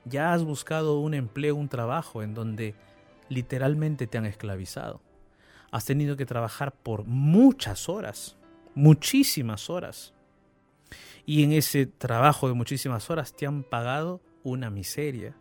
ya 0.04 0.32
has 0.32 0.42
buscado 0.42 0.98
un 0.98 1.14
empleo, 1.14 1.54
un 1.54 1.68
trabajo 1.68 2.22
en 2.22 2.34
donde 2.34 2.74
literalmente 3.28 4.06
te 4.06 4.18
han 4.18 4.26
esclavizado. 4.26 5.00
Has 5.70 5.84
tenido 5.84 6.16
que 6.16 6.26
trabajar 6.26 6.72
por 6.72 7.04
muchas 7.04 7.88
horas, 7.88 8.36
muchísimas 8.74 9.70
horas. 9.70 10.12
Y 11.24 11.44
en 11.44 11.52
ese 11.52 11.86
trabajo 11.86 12.48
de 12.48 12.54
muchísimas 12.54 13.08
horas 13.10 13.34
te 13.34 13.46
han 13.46 13.62
pagado 13.62 14.20
una 14.42 14.70
miseria. 14.70 15.34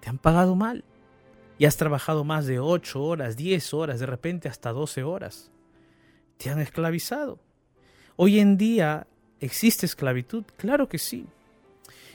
Te 0.00 0.08
han 0.08 0.18
pagado 0.18 0.54
mal. 0.54 0.84
Y 1.58 1.64
has 1.64 1.76
trabajado 1.76 2.22
más 2.22 2.46
de 2.46 2.60
8 2.60 3.02
horas, 3.02 3.36
10 3.36 3.74
horas, 3.74 3.98
de 3.98 4.06
repente 4.06 4.48
hasta 4.48 4.72
12 4.72 5.02
horas. 5.02 5.50
Te 6.36 6.50
han 6.50 6.60
esclavizado. 6.60 7.40
Hoy 8.14 8.38
en 8.38 8.56
día 8.56 9.08
existe 9.40 9.84
esclavitud, 9.86 10.44
claro 10.56 10.88
que 10.88 10.98
sí. 10.98 11.26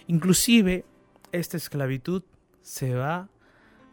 Inclusive 0.07 0.85
esta 1.33 1.57
esclavitud 1.57 2.23
se 2.61 2.95
va 2.95 3.29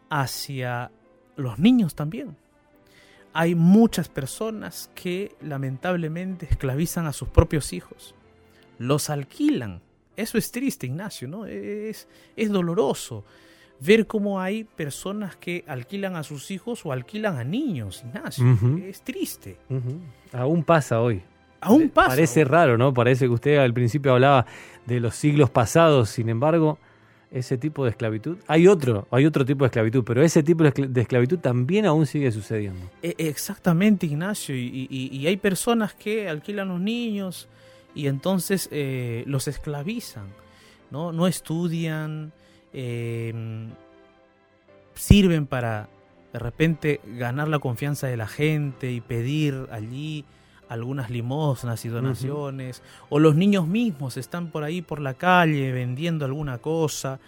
hacia 0.09 0.91
los 1.35 1.59
niños 1.59 1.95
también. 1.95 2.37
Hay 3.33 3.55
muchas 3.55 4.09
personas 4.09 4.89
que 4.93 5.35
lamentablemente 5.41 6.47
esclavizan 6.49 7.07
a 7.07 7.13
sus 7.13 7.29
propios 7.29 7.71
hijos. 7.71 8.13
Los 8.77 9.09
alquilan. 9.09 9.81
Eso 10.17 10.37
es 10.37 10.51
triste, 10.51 10.85
Ignacio, 10.87 11.27
¿no? 11.27 11.45
Es, 11.45 12.07
es 12.35 12.49
doloroso 12.49 13.23
ver 13.79 14.05
cómo 14.05 14.39
hay 14.39 14.63
personas 14.63 15.35
que 15.35 15.63
alquilan 15.67 16.15
a 16.15 16.23
sus 16.23 16.51
hijos 16.51 16.85
o 16.85 16.91
alquilan 16.91 17.37
a 17.37 17.43
niños, 17.43 18.03
Ignacio. 18.05 18.45
Es 18.87 19.01
triste. 19.01 19.57
Aún 20.33 20.63
pasa 20.63 21.01
hoy. 21.01 21.21
Aún 21.61 21.89
pasa. 21.89 22.09
Parece 22.09 22.43
raro, 22.43 22.77
¿no? 22.77 22.93
Parece 22.93 23.25
que 23.25 23.31
usted 23.31 23.57
al 23.57 23.73
principio 23.73 24.13
hablaba 24.13 24.45
de 24.85 24.99
los 24.99 25.15
siglos 25.15 25.49
pasados, 25.49 26.09
sin 26.09 26.29
embargo, 26.29 26.77
ese 27.31 27.57
tipo 27.57 27.85
de 27.85 27.91
esclavitud, 27.91 28.37
hay 28.47 28.67
otro, 28.67 29.07
hay 29.09 29.25
otro 29.25 29.45
tipo 29.45 29.63
de 29.63 29.67
esclavitud, 29.67 30.03
pero 30.03 30.21
ese 30.21 30.43
tipo 30.43 30.63
de 30.63 30.73
escl- 30.73 30.87
de 30.89 31.01
esclavitud 31.01 31.39
también 31.39 31.85
aún 31.85 32.05
sigue 32.05 32.31
sucediendo. 32.31 32.81
E- 33.01 33.15
Exactamente, 33.17 34.05
Ignacio. 34.05 34.53
Y, 34.55 34.87
y- 34.89 35.15
y 35.17 35.27
hay 35.27 35.37
personas 35.37 35.93
que 35.93 36.27
alquilan 36.27 36.67
los 36.67 36.81
niños 36.81 37.47
y 37.95 38.07
entonces 38.07 38.69
eh, 38.71 39.23
los 39.27 39.47
esclavizan. 39.47 40.27
No, 40.89 41.11
no 41.11 41.27
estudian, 41.27 42.33
eh, 42.73 43.33
sirven 44.93 45.47
para 45.47 45.89
de 46.33 46.39
repente 46.39 47.01
ganar 47.05 47.47
la 47.47 47.59
confianza 47.59 48.07
de 48.07 48.17
la 48.17 48.27
gente 48.27 48.91
y 48.91 49.01
pedir 49.01 49.67
allí 49.71 50.25
algunas 50.69 51.09
limosnas 51.09 51.83
y 51.83 51.89
donaciones. 51.89 52.81
O 53.09 53.19
los 53.19 53.35
niños 53.35 53.67
mismos 53.67 54.15
están 54.15 54.51
por 54.51 54.63
ahí 54.63 54.81
por 54.81 55.01
la 55.01 55.13
calle 55.13 55.71
vendiendo 55.73 56.23
alguna 56.23 56.59
cosa. 56.59 57.19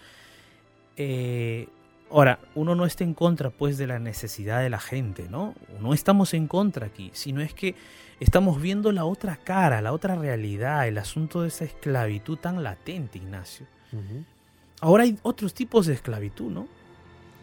Eh, 0.96 1.68
Ahora, 2.14 2.38
uno 2.54 2.76
no 2.76 2.86
está 2.86 3.02
en 3.02 3.12
contra 3.12 3.50
pues 3.50 3.76
de 3.76 3.88
la 3.88 3.98
necesidad 3.98 4.62
de 4.62 4.70
la 4.70 4.78
gente, 4.78 5.26
¿no? 5.28 5.52
No 5.80 5.92
estamos 5.92 6.32
en 6.32 6.46
contra 6.46 6.86
aquí, 6.86 7.10
sino 7.12 7.40
es 7.40 7.54
que 7.54 7.74
estamos 8.20 8.62
viendo 8.62 8.92
la 8.92 9.04
otra 9.04 9.36
cara, 9.36 9.82
la 9.82 9.92
otra 9.92 10.14
realidad, 10.14 10.86
el 10.86 10.98
asunto 10.98 11.42
de 11.42 11.48
esa 11.48 11.64
esclavitud 11.64 12.38
tan 12.38 12.62
latente, 12.62 13.18
Ignacio. 13.18 13.66
Ahora 14.80 15.02
hay 15.02 15.18
otros 15.24 15.54
tipos 15.54 15.86
de 15.86 15.94
esclavitud, 15.94 16.52
¿no? 16.52 16.68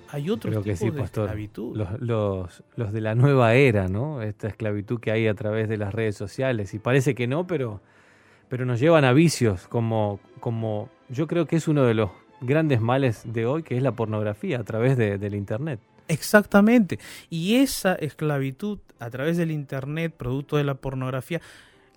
Hay 0.10 0.30
otros 0.30 0.54
Creo 0.54 0.64
que 0.64 0.72
tipos 0.72 0.80
sí, 0.80 0.90
de 0.96 1.02
pastor. 1.02 1.26
esclavitud. 1.26 1.76
Los, 1.76 2.00
los, 2.00 2.64
los 2.78 2.94
de 2.94 3.02
la 3.02 3.14
nueva 3.14 3.56
era, 3.56 3.90
¿no? 3.90 4.22
Esta 4.22 4.48
esclavitud 4.48 5.02
que 5.02 5.12
hay 5.12 5.28
a 5.28 5.34
través 5.34 5.68
de 5.68 5.76
las 5.76 5.94
redes 5.94 6.16
sociales. 6.16 6.74
Y 6.74 6.80
parece 6.80 7.14
que 7.14 7.28
no, 7.28 7.46
pero, 7.46 7.82
pero 8.48 8.66
nos 8.66 8.80
llevan 8.80 9.04
a 9.04 9.12
vicios, 9.12 9.68
como, 9.68 10.22
como 10.40 10.88
yo 11.10 11.28
creo 11.28 11.46
que 11.46 11.58
es 11.58 11.68
uno 11.68 11.84
de 11.84 11.94
los 11.94 12.12
grandes 12.42 12.82
males 12.82 13.22
de 13.26 13.46
hoy, 13.46 13.64
que 13.64 13.78
es 13.78 13.84
la 13.84 13.94
pornografía 13.94 14.60
a 14.60 14.64
través 14.64 14.98
de- 14.98 15.18
del 15.18 15.36
Internet. 15.36 15.80
Exactamente. 16.08 17.00
Y 17.30 17.56
esa 17.56 17.96
esclavitud 17.96 18.80
a 19.00 19.10
través 19.10 19.38
del 19.38 19.50
Internet, 19.52 20.14
producto 20.18 20.58
de 20.58 20.64
la 20.66 20.76
pornografía, 20.76 21.40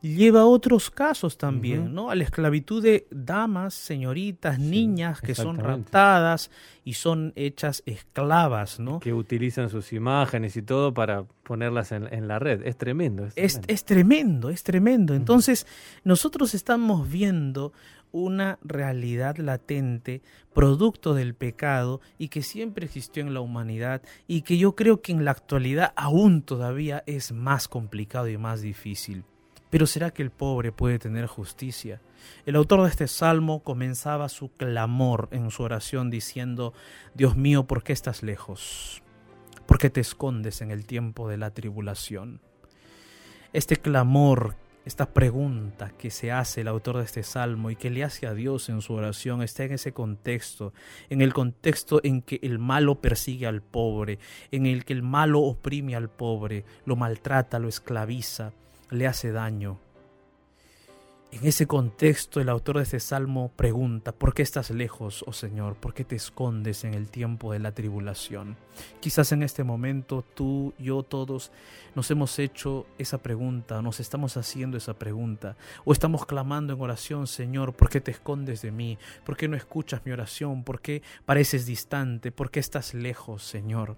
lleva 0.01 0.43
a 0.43 0.45
otros 0.47 0.91
casos 0.91 1.37
también. 1.39 1.95
¿no? 1.95 2.11
A 2.11 2.15
la 2.15 2.25
esclavitud 2.25 2.83
de 2.83 3.07
damas, 3.11 3.75
señoritas, 3.75 4.59
niñas 4.59 5.21
que 5.21 5.35
son 5.35 5.57
raptadas 5.59 6.51
y 6.85 6.93
son 6.93 7.33
hechas 7.37 7.83
esclavas, 7.87 8.79
¿no? 8.79 9.01
Que 9.01 9.13
utilizan 9.15 9.69
sus 9.71 9.93
imágenes 9.93 10.57
y 10.57 10.63
todo 10.63 10.93
para 10.95 11.25
ponerlas 11.43 11.91
en, 11.93 12.13
en 12.13 12.29
la 12.29 12.39
red. 12.39 12.67
Es 12.67 12.77
tremendo. 12.77 13.25
Es 13.27 13.33
Es, 13.37 13.53
tremendo. 13.61 13.71
es 13.73 13.85
tremendo, 13.85 14.51
es 14.51 14.63
tremendo. 14.63 15.15
Entonces, 15.15 15.67
nosotros 16.05 16.55
estamos 16.55 17.11
viendo 17.11 17.73
una 18.15 18.61
realidad 18.63 19.39
latente, 19.39 20.23
producto 20.55 21.15
del 21.15 21.35
pecado 21.35 22.01
y 22.17 22.29
que 22.29 22.43
siempre 22.43 22.87
existió 22.87 23.25
en 23.25 23.35
la 23.35 23.41
humanidad 23.41 24.03
y 24.29 24.43
que 24.43 24.57
yo 24.57 24.77
creo 24.77 25.03
que 25.03 25.11
en 25.11 25.25
la 25.25 25.33
actualidad 25.33 25.93
aún 25.97 26.43
todavía 26.43 27.03
es 27.07 27.33
más 27.33 27.67
complicado 27.67 28.29
y 28.29 28.39
más 28.39 28.63
difícil. 28.63 29.25
Pero 29.69 29.89
¿será 29.89 30.13
que 30.13 30.23
el 30.23 30.31
pobre 30.31 30.71
puede 30.71 31.01
tener 31.01 31.27
justicia? 31.27 32.01
El 32.47 32.55
autor 32.55 32.85
de 32.85 32.91
este 32.91 33.09
salmo 33.09 33.65
comenzaba 33.65 34.29
su 34.29 34.53
clamor 34.53 35.29
en 35.33 35.51
su 35.51 35.65
oración 35.65 36.09
diciendo, 36.09 36.73
Dios 37.15 37.35
mío, 37.35 37.67
¿por 37.67 37.83
qué 37.83 37.93
estás 37.93 38.23
lejos? 38.23 39.03
¿Por 39.67 39.79
qué 39.79 39.91
te 39.91 40.01
escondes 40.01 40.61
en 40.61 40.71
el 40.71 40.87
tiempo 40.87 41.29
de 41.29 41.39
la 41.39 41.51
tribulación? 41.51 42.41
Este 43.53 43.77
clamor, 43.77 44.55
esta 44.85 45.13
pregunta 45.13 45.91
que 45.97 46.11
se 46.11 46.31
hace 46.31 46.61
el 46.61 46.69
autor 46.69 46.99
de 46.99 47.05
este 47.05 47.23
salmo 47.23 47.71
y 47.71 47.77
que 47.77 47.91
le 47.91 48.05
hace 48.05 48.27
a 48.27 48.35
Dios 48.35 48.69
en 48.69 48.83
su 48.83 48.93
oración 48.93 49.43
está 49.43 49.65
en 49.65 49.73
ese 49.73 49.93
contexto, 49.93 50.75
en 51.09 51.23
el 51.23 51.33
contexto 51.33 52.01
en 52.03 52.23
que 52.23 52.39
el 52.43 52.59
malo 52.59 53.01
persigue 53.01 53.47
al 53.47 53.63
pobre, 53.63 54.19
en 54.51 54.67
el 54.67 54.85
que 54.85 54.93
el 54.93 55.03
malo 55.03 55.41
oprime 55.41 55.97
al 55.97 56.11
pobre, 56.11 56.65
lo 56.85 56.97
maltrata, 56.97 57.59
lo 57.59 57.69
esclaviza, 57.69 58.53
le 58.91 59.07
hace 59.07 59.33
daño. 59.33 59.84
En 61.35 61.45
ese 61.49 61.67
contexto 61.67 62.41
el 62.41 62.49
autor 62.49 62.77
de 62.77 62.85
este 62.85 63.01
salmo 63.01 63.51
pregunta, 63.57 64.13
¿por 64.13 64.35
qué 64.35 64.43
estás 64.43 64.71
lejos, 64.71 65.25
oh 65.27 65.33
Señor? 65.33 65.75
¿Por 65.75 65.93
qué 65.93 66.05
te 66.05 66.15
escondes 66.15 66.85
en 66.85 66.95
el 66.95 67.11
tiempo 67.11 67.53
de 67.53 67.59
la 67.59 67.73
tribulación? 67.73 68.57
Quizás 69.01 69.33
en 69.33 69.43
este 69.43 69.65
momento 69.65 70.23
tú, 70.23 70.75
yo, 70.79 71.03
todos 71.03 71.51
nos 71.97 72.09
hemos 72.13 72.39
hecho 72.39 72.87
esa 72.99 73.19
pregunta, 73.19 73.83
nos 73.83 73.99
estamos 73.99 74.37
haciendo 74.37 74.77
esa 74.77 74.95
pregunta, 74.95 75.57
o 75.85 75.93
estamos 75.93 76.25
clamando 76.25 76.73
en 76.73 76.81
oración, 76.81 77.27
Señor, 77.27 77.75
¿por 77.75 77.89
qué 77.89 78.01
te 78.01 78.13
escondes 78.13 78.63
de 78.63 78.71
mí? 78.71 78.97
¿Por 79.27 79.37
qué 79.37 79.49
no 79.49 79.57
escuchas 79.57 80.03
mi 80.07 80.13
oración? 80.13 80.63
¿Por 80.63 80.81
qué 80.81 81.03
pareces 81.27 81.67
distante? 81.67 82.31
¿Por 82.31 82.53
qué 82.53 82.61
estás 82.61 82.95
lejos, 82.95 83.43
Señor? 83.43 83.97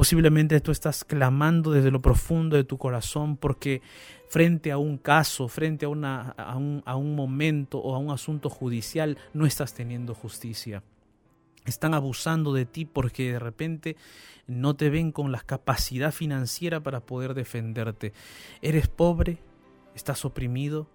Posiblemente 0.00 0.58
tú 0.62 0.70
estás 0.70 1.04
clamando 1.04 1.72
desde 1.72 1.90
lo 1.90 2.00
profundo 2.00 2.56
de 2.56 2.64
tu 2.64 2.78
corazón 2.78 3.36
porque 3.36 3.82
frente 4.30 4.72
a 4.72 4.78
un 4.78 4.96
caso, 4.96 5.46
frente 5.46 5.84
a, 5.84 5.90
una, 5.90 6.30
a, 6.30 6.56
un, 6.56 6.82
a 6.86 6.96
un 6.96 7.14
momento 7.14 7.76
o 7.80 7.94
a 7.94 7.98
un 7.98 8.10
asunto 8.10 8.48
judicial, 8.48 9.18
no 9.34 9.44
estás 9.44 9.74
teniendo 9.74 10.14
justicia. 10.14 10.82
Están 11.66 11.92
abusando 11.92 12.54
de 12.54 12.64
ti 12.64 12.86
porque 12.86 13.32
de 13.32 13.38
repente 13.40 13.98
no 14.46 14.74
te 14.74 14.88
ven 14.88 15.12
con 15.12 15.32
la 15.32 15.40
capacidad 15.40 16.12
financiera 16.12 16.82
para 16.82 17.00
poder 17.00 17.34
defenderte. 17.34 18.14
Eres 18.62 18.88
pobre, 18.88 19.36
estás 19.94 20.24
oprimido 20.24 20.88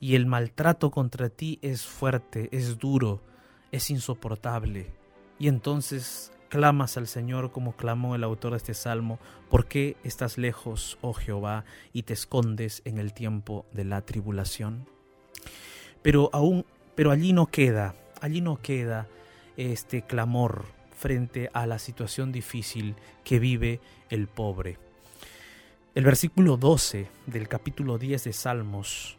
y 0.00 0.14
el 0.14 0.24
maltrato 0.24 0.90
contra 0.90 1.28
ti 1.28 1.58
es 1.60 1.84
fuerte, 1.84 2.48
es 2.52 2.78
duro, 2.78 3.22
es 3.70 3.90
insoportable. 3.90 4.94
Y 5.38 5.48
entonces 5.48 6.32
clamas 6.48 6.96
al 6.96 7.06
Señor 7.06 7.50
como 7.50 7.76
clamó 7.76 8.14
el 8.14 8.24
autor 8.24 8.52
de 8.52 8.58
este 8.58 8.74
salmo, 8.74 9.18
¿por 9.50 9.66
qué 9.66 9.96
estás 10.04 10.38
lejos, 10.38 10.98
oh 11.00 11.12
Jehová, 11.12 11.64
y 11.92 12.02
te 12.02 12.12
escondes 12.12 12.82
en 12.84 12.98
el 12.98 13.12
tiempo 13.12 13.66
de 13.72 13.84
la 13.84 14.02
tribulación? 14.02 14.86
Pero 16.02 16.30
aún, 16.32 16.64
pero 16.94 17.10
allí 17.10 17.32
no 17.32 17.46
queda, 17.46 17.94
allí 18.20 18.40
no 18.40 18.60
queda 18.60 19.08
este 19.56 20.02
clamor 20.02 20.64
frente 20.96 21.50
a 21.52 21.66
la 21.66 21.78
situación 21.78 22.32
difícil 22.32 22.94
que 23.24 23.38
vive 23.38 23.80
el 24.10 24.28
pobre. 24.28 24.78
El 25.94 26.04
versículo 26.04 26.56
12 26.56 27.08
del 27.26 27.48
capítulo 27.48 27.98
10 27.98 28.24
de 28.24 28.32
Salmos, 28.32 29.16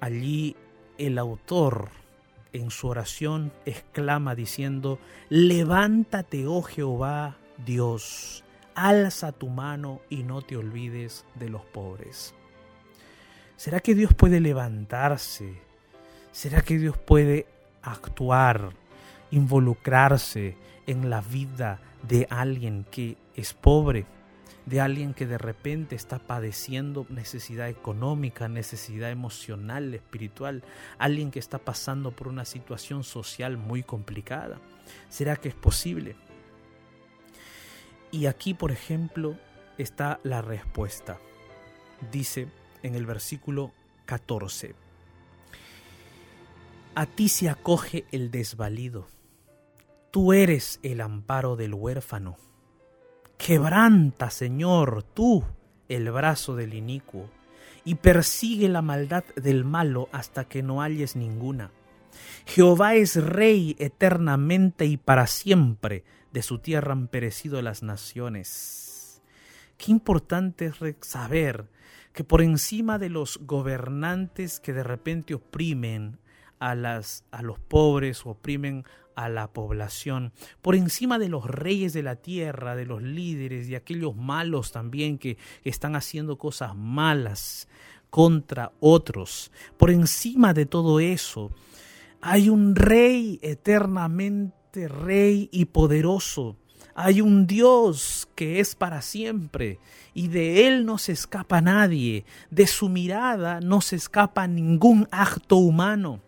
allí 0.00 0.56
el 0.98 1.18
autor 1.18 1.90
en 2.52 2.70
su 2.70 2.88
oración 2.88 3.52
exclama 3.64 4.34
diciendo, 4.34 4.98
levántate, 5.28 6.46
oh 6.46 6.62
Jehová 6.62 7.36
Dios, 7.64 8.44
alza 8.74 9.32
tu 9.32 9.48
mano 9.48 10.00
y 10.08 10.22
no 10.22 10.42
te 10.42 10.56
olvides 10.56 11.24
de 11.34 11.48
los 11.48 11.64
pobres. 11.64 12.34
¿Será 13.56 13.80
que 13.80 13.94
Dios 13.94 14.14
puede 14.14 14.40
levantarse? 14.40 15.60
¿Será 16.32 16.62
que 16.62 16.78
Dios 16.78 16.96
puede 16.98 17.46
actuar, 17.82 18.70
involucrarse 19.30 20.56
en 20.86 21.10
la 21.10 21.20
vida 21.20 21.80
de 22.02 22.26
alguien 22.30 22.84
que 22.90 23.16
es 23.36 23.52
pobre? 23.52 24.06
De 24.66 24.80
alguien 24.80 25.12
que 25.14 25.26
de 25.26 25.38
repente 25.38 25.96
está 25.96 26.18
padeciendo 26.18 27.06
necesidad 27.08 27.68
económica, 27.68 28.48
necesidad 28.48 29.10
emocional, 29.10 29.92
espiritual, 29.94 30.62
alguien 30.98 31.30
que 31.30 31.38
está 31.38 31.58
pasando 31.58 32.12
por 32.12 32.28
una 32.28 32.44
situación 32.44 33.02
social 33.02 33.56
muy 33.56 33.82
complicada. 33.82 34.60
¿Será 35.08 35.36
que 35.36 35.48
es 35.48 35.54
posible? 35.54 36.16
Y 38.10 38.26
aquí, 38.26 38.54
por 38.54 38.70
ejemplo, 38.70 39.36
está 39.78 40.20
la 40.22 40.42
respuesta. 40.42 41.18
Dice 42.10 42.48
en 42.82 42.94
el 42.94 43.06
versículo 43.06 43.72
14, 44.06 44.74
a 46.94 47.06
ti 47.06 47.28
se 47.28 47.48
acoge 47.48 48.04
el 48.12 48.30
desvalido, 48.30 49.08
tú 50.10 50.32
eres 50.32 50.78
el 50.82 51.00
amparo 51.00 51.56
del 51.56 51.72
huérfano 51.74 52.36
Quebranta, 53.44 54.30
Señor, 54.30 55.02
tú 55.02 55.42
el 55.88 56.12
brazo 56.12 56.54
del 56.54 56.74
inicuo, 56.74 57.28
y 57.84 57.96
persigue 57.96 58.68
la 58.68 58.82
maldad 58.82 59.24
del 59.34 59.64
malo 59.64 60.08
hasta 60.12 60.44
que 60.44 60.62
no 60.62 60.80
halles 60.80 61.16
ninguna. 61.16 61.72
Jehová 62.46 62.94
es 62.94 63.16
rey 63.16 63.74
eternamente 63.80 64.86
y 64.86 64.96
para 64.96 65.26
siempre, 65.26 66.04
de 66.32 66.42
su 66.44 66.60
tierra 66.60 66.92
han 66.92 67.08
perecido 67.08 67.60
las 67.62 67.82
naciones. 67.82 69.20
Qué 69.76 69.90
importante 69.90 70.66
es 70.66 70.76
saber 71.00 71.68
que 72.12 72.22
por 72.22 72.42
encima 72.42 73.00
de 73.00 73.08
los 73.08 73.40
gobernantes 73.42 74.60
que 74.60 74.72
de 74.72 74.84
repente 74.84 75.34
oprimen 75.34 76.20
a, 76.60 76.76
las, 76.76 77.24
a 77.32 77.42
los 77.42 77.58
pobres, 77.58 78.24
oprimen 78.24 78.84
a 79.16 79.28
la 79.28 79.52
población, 79.52 80.32
por 80.60 80.74
encima 80.74 81.18
de 81.18 81.28
los 81.28 81.46
reyes 81.46 81.92
de 81.92 82.02
la 82.02 82.16
tierra, 82.16 82.76
de 82.76 82.86
los 82.86 83.02
líderes 83.02 83.68
y 83.68 83.74
aquellos 83.74 84.16
malos 84.16 84.72
también 84.72 85.18
que 85.18 85.38
están 85.64 85.96
haciendo 85.96 86.38
cosas 86.38 86.76
malas 86.76 87.68
contra 88.10 88.72
otros. 88.80 89.50
Por 89.76 89.90
encima 89.90 90.54
de 90.54 90.66
todo 90.66 91.00
eso, 91.00 91.50
hay 92.20 92.48
un 92.48 92.76
rey 92.76 93.38
eternamente 93.42 94.62
rey 94.74 95.48
y 95.52 95.66
poderoso. 95.66 96.56
Hay 96.94 97.20
un 97.20 97.46
Dios 97.46 98.28
que 98.34 98.60
es 98.60 98.74
para 98.74 99.00
siempre 99.00 99.78
y 100.12 100.28
de 100.28 100.66
Él 100.68 100.84
no 100.84 100.98
se 100.98 101.12
escapa 101.12 101.60
nadie. 101.60 102.24
De 102.50 102.66
su 102.66 102.88
mirada 102.88 103.60
no 103.60 103.80
se 103.80 103.96
escapa 103.96 104.46
ningún 104.46 105.08
acto 105.10 105.56
humano 105.56 106.20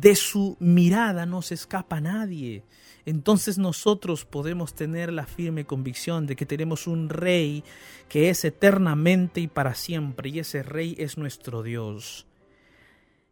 de 0.00 0.16
su 0.16 0.56
mirada 0.58 1.24
no 1.24 1.40
se 1.40 1.54
escapa 1.54 2.00
nadie. 2.00 2.64
Entonces 3.06 3.58
nosotros 3.58 4.24
podemos 4.24 4.74
tener 4.74 5.12
la 5.12 5.24
firme 5.24 5.66
convicción 5.66 6.26
de 6.26 6.34
que 6.34 6.46
tenemos 6.46 6.86
un 6.86 7.08
rey 7.08 7.62
que 8.08 8.28
es 8.28 8.44
eternamente 8.44 9.40
y 9.40 9.46
para 9.46 9.74
siempre, 9.74 10.30
y 10.30 10.40
ese 10.40 10.62
rey 10.62 10.96
es 10.98 11.16
nuestro 11.16 11.62
Dios. 11.62 12.26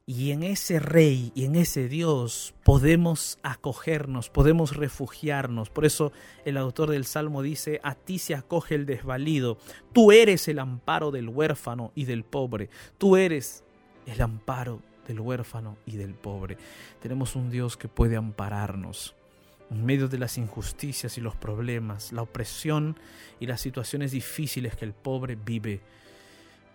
Y 0.06 0.30
en 0.30 0.42
ese 0.42 0.78
rey 0.78 1.32
y 1.34 1.46
en 1.46 1.56
ese 1.56 1.88
Dios 1.88 2.54
podemos 2.64 3.38
acogernos, 3.42 4.30
podemos 4.30 4.76
refugiarnos. 4.76 5.70
Por 5.70 5.84
eso 5.84 6.12
el 6.44 6.56
autor 6.56 6.90
del 6.90 7.06
Salmo 7.06 7.42
dice, 7.42 7.80
a 7.82 7.94
ti 7.94 8.18
se 8.18 8.34
acoge 8.34 8.74
el 8.74 8.86
desvalido. 8.86 9.58
Tú 9.92 10.12
eres 10.12 10.46
el 10.48 10.58
amparo 10.58 11.10
del 11.10 11.28
huérfano 11.28 11.92
y 11.94 12.04
del 12.04 12.24
pobre. 12.24 12.68
Tú 12.98 13.16
eres 13.16 13.64
el 14.06 14.20
amparo 14.20 14.80
del 15.06 15.20
huérfano 15.20 15.76
y 15.86 15.96
del 15.96 16.14
pobre. 16.14 16.56
Tenemos 17.00 17.36
un 17.36 17.50
Dios 17.50 17.76
que 17.76 17.88
puede 17.88 18.16
ampararnos 18.16 19.14
en 19.70 19.84
medio 19.84 20.08
de 20.08 20.18
las 20.18 20.38
injusticias 20.38 21.16
y 21.16 21.20
los 21.20 21.34
problemas, 21.36 22.12
la 22.12 22.22
opresión 22.22 22.98
y 23.40 23.46
las 23.46 23.60
situaciones 23.60 24.12
difíciles 24.12 24.76
que 24.76 24.84
el 24.84 24.92
pobre 24.92 25.36
vive. 25.36 25.80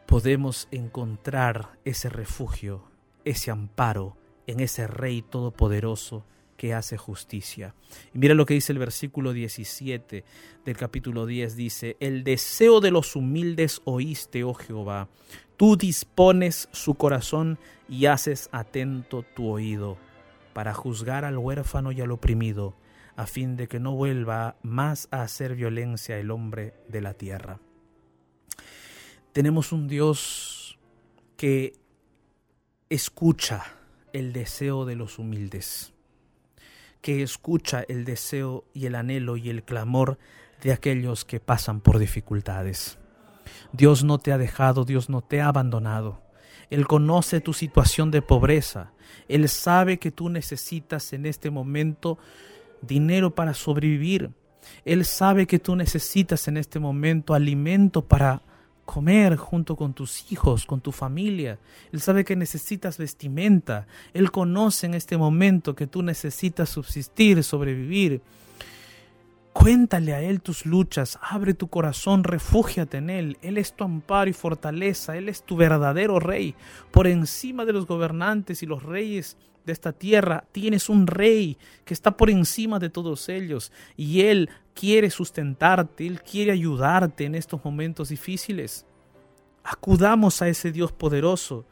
Podemos 0.05 0.67
encontrar 0.71 1.77
ese 1.85 2.09
refugio, 2.09 2.83
ese 3.23 3.51
amparo 3.51 4.17
en 4.47 4.61
ese 4.61 4.87
Rey 4.87 5.21
Todopoderoso 5.21 6.25
que 6.57 6.73
hace 6.73 6.97
justicia. 6.97 7.75
Y 8.13 8.17
mira 8.17 8.33
lo 8.33 8.45
que 8.45 8.55
dice 8.55 8.73
el 8.73 8.79
versículo 8.79 9.31
17 9.31 10.25
del 10.65 10.77
capítulo 10.77 11.25
10, 11.25 11.55
dice, 11.55 11.97
el 11.99 12.23
deseo 12.23 12.81
de 12.81 12.91
los 12.91 13.15
humildes 13.15 13.81
oíste, 13.85 14.43
oh 14.43 14.55
Jehová, 14.55 15.07
Tú 15.57 15.75
dispones 15.75 16.69
su 16.71 16.93
corazón 16.93 17.57
y 17.89 18.05
haces 18.05 18.47
atento 18.51 19.23
tu 19.23 19.49
oído 19.49 19.97
para 20.53 20.75
juzgar 20.75 21.25
al 21.25 21.37
huérfano 21.37 21.91
y 21.91 21.99
al 21.99 22.11
oprimido, 22.11 22.75
a 23.15 23.25
fin 23.25 23.57
de 23.57 23.67
que 23.67 23.79
no 23.79 23.95
vuelva 23.95 24.55
más 24.61 25.07
a 25.09 25.23
hacer 25.23 25.55
violencia 25.55 26.19
el 26.19 26.29
hombre 26.29 26.75
de 26.87 27.01
la 27.01 27.15
tierra. 27.15 27.59
Tenemos 29.33 29.71
un 29.71 29.87
Dios 29.87 30.77
que 31.37 31.73
escucha 32.89 33.63
el 34.13 34.33
deseo 34.33 34.85
de 34.85 34.95
los 34.95 35.17
humildes, 35.17 35.93
que 37.01 37.23
escucha 37.23 37.83
el 37.87 38.05
deseo 38.05 38.65
y 38.73 38.85
el 38.85 38.95
anhelo 38.95 39.37
y 39.37 39.49
el 39.49 39.63
clamor 39.63 40.19
de 40.61 40.71
aquellos 40.71 41.25
que 41.25 41.39
pasan 41.39 41.81
por 41.81 41.97
dificultades. 41.97 42.99
Dios 43.71 44.03
no 44.03 44.17
te 44.17 44.31
ha 44.31 44.37
dejado, 44.37 44.85
Dios 44.85 45.09
no 45.09 45.21
te 45.21 45.41
ha 45.41 45.47
abandonado. 45.47 46.21
Él 46.69 46.87
conoce 46.87 47.41
tu 47.41 47.53
situación 47.53 48.11
de 48.11 48.21
pobreza. 48.21 48.91
Él 49.27 49.47
sabe 49.47 49.99
que 49.99 50.11
tú 50.11 50.29
necesitas 50.29 51.13
en 51.13 51.25
este 51.25 51.49
momento 51.49 52.17
dinero 52.81 53.33
para 53.33 53.53
sobrevivir. 53.53 54.31
Él 54.83 55.05
sabe 55.05 55.47
que 55.47 55.59
tú 55.59 55.75
necesitas 55.75 56.47
en 56.47 56.57
este 56.57 56.79
momento 56.79 57.33
alimento 57.33 58.05
para 58.05 58.41
comer 58.85 59.35
junto 59.35 59.75
con 59.75 59.93
tus 59.93 60.31
hijos, 60.31 60.65
con 60.65 60.81
tu 60.81 60.91
familia. 60.91 61.59
Él 61.91 62.01
sabe 62.01 62.23
que 62.23 62.35
necesitas 62.35 62.97
vestimenta. 62.97 63.87
Él 64.13 64.31
conoce 64.31 64.87
en 64.87 64.93
este 64.93 65.17
momento 65.17 65.75
que 65.75 65.87
tú 65.87 66.01
necesitas 66.01 66.69
subsistir, 66.69 67.43
sobrevivir. 67.43 68.21
Cuéntale 69.59 70.13
a 70.13 70.21
Él 70.21 70.41
tus 70.41 70.67
luchas, 70.67 71.17
abre 71.19 71.55
tu 71.55 71.67
corazón, 71.67 72.23
refúgiate 72.23 72.97
en 72.97 73.09
Él. 73.09 73.37
Él 73.41 73.57
es 73.57 73.73
tu 73.73 73.83
amparo 73.83 74.29
y 74.29 74.33
fortaleza, 74.33 75.17
Él 75.17 75.29
es 75.29 75.41
tu 75.41 75.55
verdadero 75.55 76.19
rey. 76.19 76.53
Por 76.91 77.07
encima 77.07 77.65
de 77.65 77.73
los 77.73 77.87
gobernantes 77.87 78.61
y 78.61 78.67
los 78.67 78.83
reyes 78.83 79.35
de 79.65 79.73
esta 79.73 79.93
tierra, 79.93 80.45
tienes 80.51 80.89
un 80.89 81.07
rey 81.07 81.57
que 81.85 81.95
está 81.95 82.15
por 82.15 82.29
encima 82.29 82.77
de 82.77 82.91
todos 82.91 83.29
ellos 83.29 83.71
y 83.95 84.21
Él 84.21 84.47
quiere 84.75 85.09
sustentarte, 85.09 86.05
Él 86.05 86.21
quiere 86.21 86.51
ayudarte 86.51 87.25
en 87.25 87.33
estos 87.33 87.65
momentos 87.65 88.09
difíciles. 88.09 88.85
Acudamos 89.63 90.39
a 90.43 90.49
ese 90.49 90.71
Dios 90.71 90.91
poderoso 90.91 91.65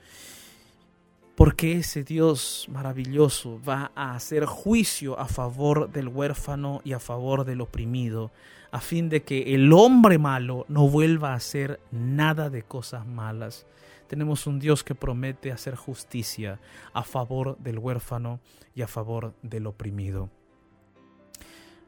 porque 1.36 1.74
ese 1.74 2.04
Dios 2.04 2.66
maravilloso 2.70 3.60
va 3.68 3.92
a 3.94 4.16
hacer 4.16 4.46
juicio 4.46 5.20
a 5.20 5.28
favor 5.28 5.92
del 5.92 6.08
huérfano 6.08 6.82
y 6.86 6.94
a 6.94 7.00
favor 7.00 7.44
del 7.44 7.60
oprimido, 7.60 8.32
a 8.72 8.80
fin 8.80 9.10
de 9.10 9.24
que 9.24 9.54
el 9.54 9.74
hombre 9.74 10.18
malo 10.18 10.66
no 10.70 10.88
vuelva 10.88 11.34
a 11.34 11.36
hacer 11.36 11.82
nada 11.92 12.50
de 12.50 12.64
cosas 12.64 13.06
malas. 13.06 13.66
Tenemos 14.08 14.48
un 14.48 14.60
Dios 14.60 14.84
que 14.84 14.96
promete 14.96 15.52
hacer 15.52 15.76
justicia 15.76 16.60
a 16.94 17.04
favor 17.04 17.58
del 17.58 17.80
huérfano 17.80 18.40
y 18.74 18.82
a 18.82 18.88
favor 18.88 19.34
del 19.42 19.68
oprimido. 19.68 20.30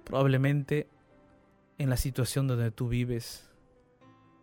Probablemente 0.03 0.89
en 1.77 1.89
la 1.89 1.97
situación 1.97 2.47
donde 2.47 2.71
tú 2.71 2.89
vives, 2.89 3.49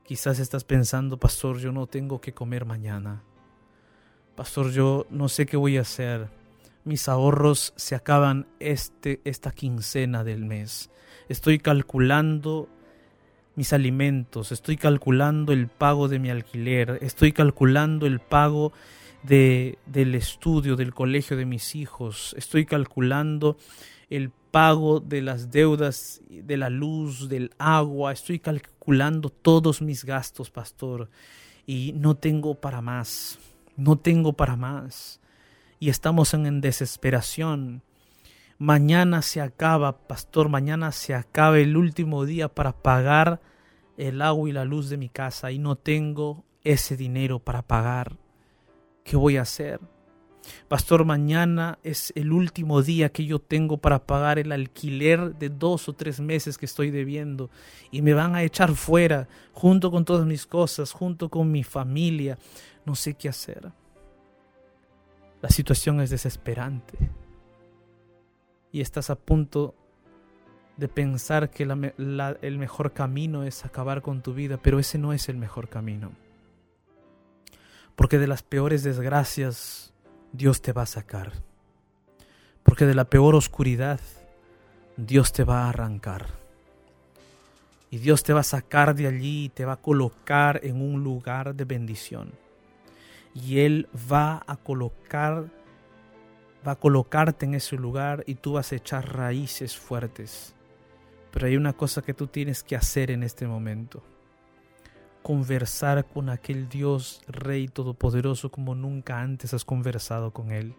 quizás 0.05 0.38
estás 0.38 0.64
pensando, 0.64 1.19
pastor, 1.19 1.59
yo 1.59 1.73
no 1.73 1.87
tengo 1.87 2.21
que 2.21 2.33
comer 2.33 2.64
mañana 2.64 3.23
Pastor, 4.37 4.73
yo 4.73 5.07
no 5.11 5.29
sé 5.29 5.47
qué 5.47 5.57
voy 5.57 5.77
a 5.77 5.83
hacer. 5.83 6.29
Mis 6.85 7.09
ahorros 7.09 7.73
se 7.77 7.94
acaban 7.94 8.49
este, 8.59 9.20
esta 9.25 9.53
quincena 9.53 10.25
del 10.25 10.44
mes. 10.44 10.90
Estoy 11.29 11.61
calculando 11.61 12.68
mis 13.55 13.73
alimentos, 13.73 14.51
estoy 14.51 14.77
calculando 14.77 15.53
el 15.53 15.68
pago 15.68 16.09
de 16.09 16.18
mi 16.18 16.31
alquiler, 16.31 16.99
estoy 17.01 17.31
calculando 17.31 18.07
el 18.07 18.18
pago 18.18 18.73
de, 19.23 19.79
del 19.87 20.16
estudio, 20.16 20.75
del 20.75 20.92
colegio 20.92 21.37
de 21.37 21.47
mis 21.47 21.77
hijos, 21.77 22.35
estoy 22.37 22.66
calculando 22.66 23.57
el 24.11 24.31
pago 24.31 24.99
de 24.99 25.23
las 25.23 25.53
deudas, 25.53 26.20
de 26.29 26.57
la 26.57 26.68
luz, 26.68 27.29
del 27.29 27.53
agua, 27.59 28.11
estoy 28.11 28.40
calculando 28.40 29.31
todos 29.31 29.81
mis 29.81 30.05
gastos, 30.05 30.51
pastor, 30.51 31.09
y 31.64 31.92
no 31.94 32.16
tengo 32.16 32.57
para 32.57 32.83
más 32.83 33.38
no 33.76 33.96
tengo 33.96 34.32
para 34.32 34.56
más. 34.56 35.20
y 35.80 35.90
estamos 35.90 36.32
en 36.32 36.60
desesperación. 36.62 37.82
Mañana 38.58 39.20
se 39.20 39.40
acaba, 39.40 40.06
pastor, 40.06 40.48
mañana 40.48 40.92
se 40.92 41.14
acaba 41.14 41.58
el 41.58 41.76
último 41.76 42.24
día 42.24 42.48
para 42.48 42.72
pagar 42.72 43.40
el 43.98 44.22
agua 44.22 44.48
y 44.48 44.52
la 44.52 44.64
luz 44.64 44.88
de 44.88 44.96
mi 44.96 45.08
casa 45.08 45.50
y 45.50 45.58
no 45.58 45.76
tengo 45.76 46.44
ese 46.62 46.96
dinero 46.96 47.38
para 47.38 47.62
pagar. 47.62 48.16
¿Qué 49.04 49.16
voy 49.16 49.37
a 49.37 49.42
hacer? 49.42 49.80
Pastor, 50.68 51.04
mañana 51.04 51.78
es 51.82 52.12
el 52.16 52.32
último 52.32 52.82
día 52.82 53.10
que 53.10 53.24
yo 53.24 53.38
tengo 53.38 53.78
para 53.78 54.06
pagar 54.06 54.38
el 54.38 54.52
alquiler 54.52 55.34
de 55.34 55.48
dos 55.48 55.88
o 55.88 55.94
tres 55.94 56.20
meses 56.20 56.58
que 56.58 56.66
estoy 56.66 56.90
debiendo 56.90 57.50
y 57.90 58.02
me 58.02 58.14
van 58.14 58.34
a 58.34 58.42
echar 58.42 58.74
fuera 58.74 59.28
junto 59.52 59.90
con 59.90 60.04
todas 60.04 60.26
mis 60.26 60.46
cosas, 60.46 60.92
junto 60.92 61.28
con 61.28 61.50
mi 61.50 61.64
familia. 61.64 62.38
No 62.85 62.94
sé 62.94 63.14
qué 63.14 63.29
hacer. 63.29 63.73
La 65.40 65.51
situación 65.51 66.01
es 66.01 66.11
desesperante 66.11 66.97
y 68.73 68.81
estás 68.81 69.11
a 69.11 69.14
punto 69.14 69.75
de 70.77 70.88
pensar 70.88 71.51
que 71.51 71.62
el 71.62 72.59
mejor 72.59 72.92
camino 72.92 73.44
es 73.44 73.64
acabar 73.64 74.03
con 74.03 74.23
tu 74.23 74.35
vida, 74.35 74.59
pero 74.61 74.79
ese 74.79 74.99
no 74.99 75.12
es 75.12 75.29
el 75.29 75.37
mejor 75.37 75.68
camino. 75.68 76.12
Porque 77.94 78.18
de 78.18 78.27
las 78.27 78.42
peores 78.42 78.83
desgracias 78.83 79.92
Dios 80.33 80.62
te 80.62 80.73
va 80.73 80.83
a 80.83 80.87
sacar. 80.87 81.33
Porque 82.64 82.87
de 82.87 82.94
la 82.94 83.05
peor 83.05 83.35
oscuridad 83.35 84.01
Dios 84.97 85.33
te 85.33 85.44
va 85.44 85.64
a 85.64 85.68
arrancar. 85.68 86.27
Y 87.90 87.99
Dios 87.99 88.25
te 88.25 88.33
va 88.33 88.40
a 88.40 88.44
sacar 88.44 88.97
de 88.97 89.07
allí 89.07 89.44
y 89.44 89.49
te 89.51 89.64
va 89.64 89.75
a 89.75 89.81
colocar 89.81 90.59
en 90.64 90.83
un 90.83 91.05
lugar 91.05 91.55
de 91.55 91.64
bendición. 91.64 92.33
Y 93.35 93.61
Él 93.61 93.88
va 94.11 94.42
a 94.47 94.57
colocar, 94.57 95.51
va 96.66 96.73
a 96.73 96.79
colocarte 96.79 97.44
en 97.47 97.55
ese 97.55 97.77
lugar 97.77 98.25
y 98.27 98.37
tú 98.37 98.53
vas 98.55 98.73
a 98.73 98.77
echar 98.77 99.16
raíces 99.16 99.77
fuertes. 99.77 100.55
Pero 101.33 101.47
hay 101.47 101.57
una 101.57 101.73
cosa 101.73 102.01
que 102.03 102.14
tú 102.14 102.29
tienes 102.29 102.62
que 102.62 102.77
hacer 102.77 103.11
en 103.11 103.23
este 103.25 103.47
momento 103.47 104.03
conversar 105.25 106.05
con 106.05 106.29
aquel 106.29 106.68
Dios 106.68 107.23
Rey 107.27 107.66
Todopoderoso 107.66 108.51
como 108.51 108.75
nunca 108.75 109.23
antes 109.23 109.55
has 109.55 109.64
conversado 109.64 110.33
con 110.33 110.53
Él. 110.53 110.75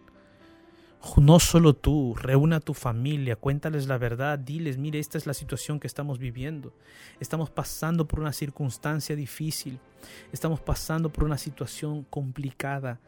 No 1.16 1.40
solo 1.40 1.74
tú, 1.74 2.14
reúna 2.14 2.56
a 2.56 2.60
tu 2.60 2.74
familia, 2.74 3.36
cuéntales 3.36 3.86
la 3.86 3.96
verdad, 3.96 4.38
diles, 4.38 4.76
mire, 4.76 4.98
esta 4.98 5.16
es 5.16 5.26
la 5.26 5.34
situación 5.34 5.80
que 5.80 5.86
estamos 5.86 6.18
viviendo. 6.18 6.74
Estamos 7.20 7.48
pasando 7.48 8.06
por 8.06 8.20
una 8.20 8.32
circunstancia 8.32 9.16
difícil, 9.16 9.78
estamos 10.32 10.60
pasando 10.60 11.10
por 11.10 11.24
una 11.24 11.38
situación 11.38 12.04
complicada 12.10 13.00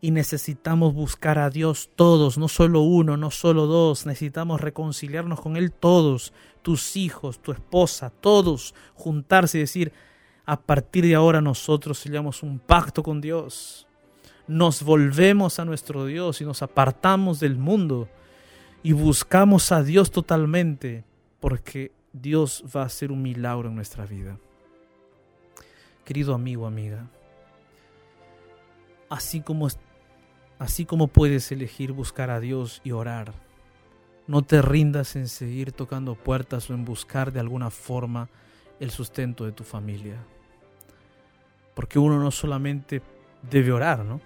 y 0.00 0.10
necesitamos 0.10 0.94
buscar 0.94 1.38
a 1.38 1.50
Dios 1.50 1.90
todos, 1.96 2.38
no 2.38 2.48
solo 2.48 2.82
uno, 2.82 3.16
no 3.16 3.30
solo 3.30 3.66
dos, 3.66 4.06
necesitamos 4.06 4.60
reconciliarnos 4.60 5.40
con 5.40 5.56
Él 5.56 5.72
todos, 5.72 6.32
tus 6.62 6.96
hijos, 6.96 7.40
tu 7.40 7.52
esposa, 7.52 8.10
todos, 8.10 8.74
juntarse 8.94 9.58
y 9.58 9.62
decir, 9.62 9.92
a 10.44 10.60
partir 10.60 11.04
de 11.04 11.14
ahora 11.14 11.40
nosotros 11.40 11.98
sellamos 11.98 12.42
un 12.42 12.58
pacto 12.58 13.02
con 13.02 13.20
Dios. 13.20 13.85
Nos 14.48 14.82
volvemos 14.82 15.58
a 15.58 15.64
nuestro 15.64 16.06
Dios 16.06 16.40
y 16.40 16.44
nos 16.44 16.62
apartamos 16.62 17.40
del 17.40 17.56
mundo 17.56 18.08
y 18.82 18.92
buscamos 18.92 19.72
a 19.72 19.82
Dios 19.82 20.12
totalmente 20.12 21.04
porque 21.40 21.90
Dios 22.12 22.64
va 22.74 22.82
a 22.82 22.86
hacer 22.86 23.10
un 23.10 23.22
milagro 23.22 23.68
en 23.68 23.74
nuestra 23.74 24.06
vida. 24.06 24.38
Querido 26.04 26.34
amigo, 26.34 26.66
amiga, 26.66 27.08
así 29.08 29.40
como, 29.40 29.66
así 30.60 30.84
como 30.84 31.08
puedes 31.08 31.50
elegir 31.50 31.90
buscar 31.90 32.30
a 32.30 32.38
Dios 32.38 32.80
y 32.84 32.92
orar, 32.92 33.32
no 34.28 34.42
te 34.42 34.62
rindas 34.62 35.16
en 35.16 35.26
seguir 35.26 35.72
tocando 35.72 36.14
puertas 36.14 36.70
o 36.70 36.74
en 36.74 36.84
buscar 36.84 37.32
de 37.32 37.40
alguna 37.40 37.70
forma 37.70 38.28
el 38.78 38.92
sustento 38.92 39.44
de 39.44 39.52
tu 39.52 39.64
familia. 39.64 40.16
Porque 41.74 41.98
uno 41.98 42.20
no 42.20 42.30
solamente 42.30 43.02
debe 43.50 43.72
orar, 43.72 44.04
¿no? 44.04 44.20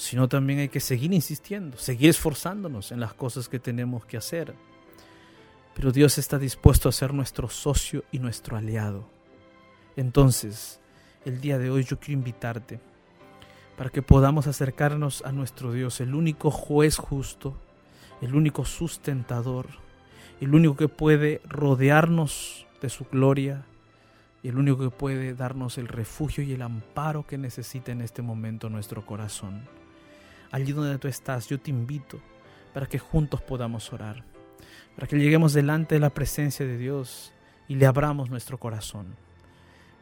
Sino 0.00 0.30
también 0.30 0.60
hay 0.60 0.70
que 0.70 0.80
seguir 0.80 1.12
insistiendo, 1.12 1.76
seguir 1.76 2.08
esforzándonos 2.08 2.90
en 2.90 3.00
las 3.00 3.12
cosas 3.12 3.50
que 3.50 3.58
tenemos 3.58 4.06
que 4.06 4.16
hacer. 4.16 4.54
Pero 5.74 5.92
Dios 5.92 6.16
está 6.16 6.38
dispuesto 6.38 6.88
a 6.88 6.92
ser 6.92 7.12
nuestro 7.12 7.50
socio 7.50 8.02
y 8.10 8.18
nuestro 8.18 8.56
aliado. 8.56 9.04
Entonces, 9.96 10.80
el 11.26 11.42
día 11.42 11.58
de 11.58 11.68
hoy 11.68 11.84
yo 11.84 12.00
quiero 12.00 12.18
invitarte 12.18 12.80
para 13.76 13.90
que 13.90 14.00
podamos 14.00 14.46
acercarnos 14.46 15.22
a 15.22 15.32
nuestro 15.32 15.70
Dios, 15.70 16.00
el 16.00 16.14
único 16.14 16.50
juez 16.50 16.96
justo, 16.96 17.54
el 18.22 18.34
único 18.34 18.64
sustentador, 18.64 19.66
el 20.40 20.54
único 20.54 20.76
que 20.76 20.88
puede 20.88 21.42
rodearnos 21.44 22.66
de 22.80 22.88
su 22.88 23.04
gloria, 23.04 23.66
y 24.42 24.48
el 24.48 24.56
único 24.56 24.78
que 24.78 24.96
puede 24.96 25.34
darnos 25.34 25.76
el 25.76 25.88
refugio 25.88 26.42
y 26.42 26.54
el 26.54 26.62
amparo 26.62 27.26
que 27.26 27.36
necesita 27.36 27.92
en 27.92 28.00
este 28.00 28.22
momento 28.22 28.70
nuestro 28.70 29.04
corazón. 29.04 29.79
Allí 30.50 30.72
donde 30.72 30.98
tú 30.98 31.08
estás, 31.08 31.48
yo 31.48 31.58
te 31.60 31.70
invito 31.70 32.20
para 32.74 32.86
que 32.86 32.98
juntos 32.98 33.40
podamos 33.40 33.92
orar, 33.92 34.24
para 34.94 35.06
que 35.06 35.16
lleguemos 35.16 35.52
delante 35.52 35.94
de 35.94 36.00
la 36.00 36.10
presencia 36.10 36.66
de 36.66 36.76
Dios 36.76 37.32
y 37.68 37.76
le 37.76 37.86
abramos 37.86 38.30
nuestro 38.30 38.58
corazón. 38.58 39.14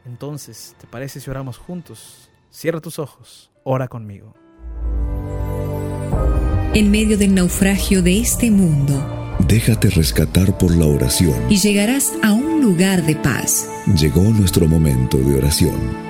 Entonces, 0.05 0.75
¿te 0.79 0.87
parece 0.87 1.19
si 1.19 1.29
oramos 1.29 1.57
juntos? 1.57 2.29
Cierra 2.49 2.81
tus 2.81 2.97
ojos, 2.97 3.51
ora 3.63 3.87
conmigo. 3.87 4.33
En 6.73 6.91
medio 6.91 7.17
del 7.17 7.33
naufragio 7.35 8.01
de 8.01 8.19
este 8.19 8.49
mundo, 8.49 9.19
Déjate 9.47 9.89
rescatar 9.89 10.57
por 10.57 10.75
la 10.75 10.85
oración. 10.85 11.33
Y 11.49 11.57
llegarás 11.57 12.13
a 12.21 12.33
un 12.33 12.61
lugar 12.61 13.03
de 13.05 13.15
paz. 13.15 13.67
Llegó 13.99 14.21
nuestro 14.21 14.67
momento 14.67 15.17
de 15.17 15.37
oración. 15.37 16.08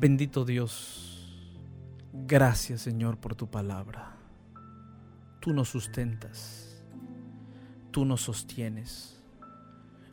Bendito 0.00 0.46
Dios, 0.46 1.28
gracias 2.26 2.80
Señor 2.80 3.18
por 3.18 3.34
tu 3.34 3.50
palabra. 3.50 4.16
Tú 5.40 5.52
nos 5.52 5.68
sustentas, 5.68 6.82
tú 7.90 8.06
nos 8.06 8.22
sostienes. 8.22 9.22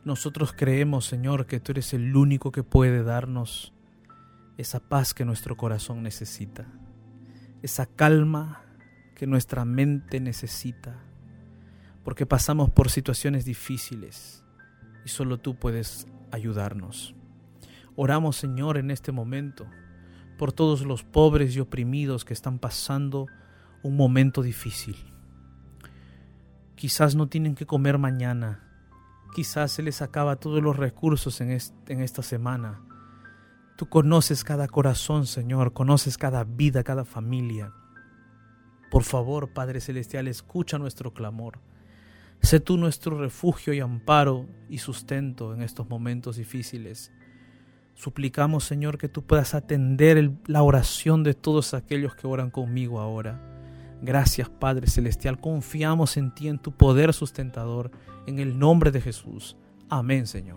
Nosotros 0.04 0.52
creemos, 0.54 1.06
Señor, 1.06 1.46
que 1.46 1.58
tú 1.58 1.72
eres 1.72 1.94
el 1.94 2.14
único 2.14 2.52
que 2.52 2.62
puede 2.62 3.02
darnos 3.02 3.72
esa 4.58 4.78
paz 4.78 5.14
que 5.14 5.24
nuestro 5.24 5.56
corazón 5.56 6.02
necesita, 6.02 6.66
esa 7.62 7.86
calma 7.86 8.66
que 9.14 9.26
nuestra 9.26 9.64
mente 9.64 10.20
necesita, 10.20 11.00
porque 12.04 12.26
pasamos 12.26 12.68
por 12.68 12.90
situaciones 12.90 13.46
difíciles 13.46 14.44
y 15.06 15.08
solo 15.08 15.38
tú 15.38 15.54
puedes 15.54 16.06
ayudarnos. 16.30 17.14
Oramos, 18.00 18.36
Señor, 18.36 18.78
en 18.78 18.90
este 18.90 19.12
momento 19.12 19.66
por 20.38 20.52
todos 20.52 20.86
los 20.86 21.02
pobres 21.02 21.56
y 21.56 21.60
oprimidos 21.60 22.24
que 22.24 22.32
están 22.32 22.58
pasando 22.60 23.26
un 23.82 23.96
momento 23.96 24.40
difícil. 24.40 24.96
Quizás 26.76 27.16
no 27.16 27.28
tienen 27.28 27.56
que 27.56 27.66
comer 27.66 27.98
mañana, 27.98 28.62
quizás 29.34 29.72
se 29.72 29.82
les 29.82 30.00
acaba 30.00 30.36
todos 30.36 30.62
los 30.62 30.76
recursos 30.76 31.40
en, 31.40 31.58
en 31.88 32.00
esta 32.00 32.22
semana 32.22 32.84
Tú 33.78 33.88
conoces 33.88 34.42
cada 34.42 34.66
corazón, 34.66 35.24
Señor, 35.28 35.72
conoces 35.72 36.18
cada 36.18 36.42
vida, 36.42 36.82
cada 36.82 37.04
familia. 37.04 37.72
Por 38.90 39.04
favor, 39.04 39.52
Padre 39.52 39.80
Celestial, 39.80 40.26
escucha 40.26 40.78
nuestro 40.78 41.14
clamor. 41.14 41.60
Sé 42.42 42.58
tú 42.58 42.76
nuestro 42.76 43.16
refugio 43.20 43.72
y 43.72 43.78
amparo 43.78 44.48
y 44.68 44.78
sustento 44.78 45.54
en 45.54 45.62
estos 45.62 45.88
momentos 45.88 46.38
difíciles. 46.38 47.12
Suplicamos, 47.98 48.62
Señor, 48.62 48.96
que 48.96 49.08
tú 49.08 49.24
puedas 49.24 49.56
atender 49.56 50.30
la 50.46 50.62
oración 50.62 51.24
de 51.24 51.34
todos 51.34 51.74
aquellos 51.74 52.14
que 52.14 52.28
oran 52.28 52.48
conmigo 52.48 53.00
ahora. 53.00 53.42
Gracias, 54.00 54.48
Padre 54.48 54.86
Celestial. 54.86 55.40
Confiamos 55.40 56.16
en 56.16 56.32
ti, 56.32 56.46
en 56.46 56.60
tu 56.60 56.70
poder 56.70 57.12
sustentador, 57.12 57.90
en 58.28 58.38
el 58.38 58.56
nombre 58.56 58.92
de 58.92 59.00
Jesús. 59.00 59.56
Amén, 59.90 60.28
Señor. 60.28 60.56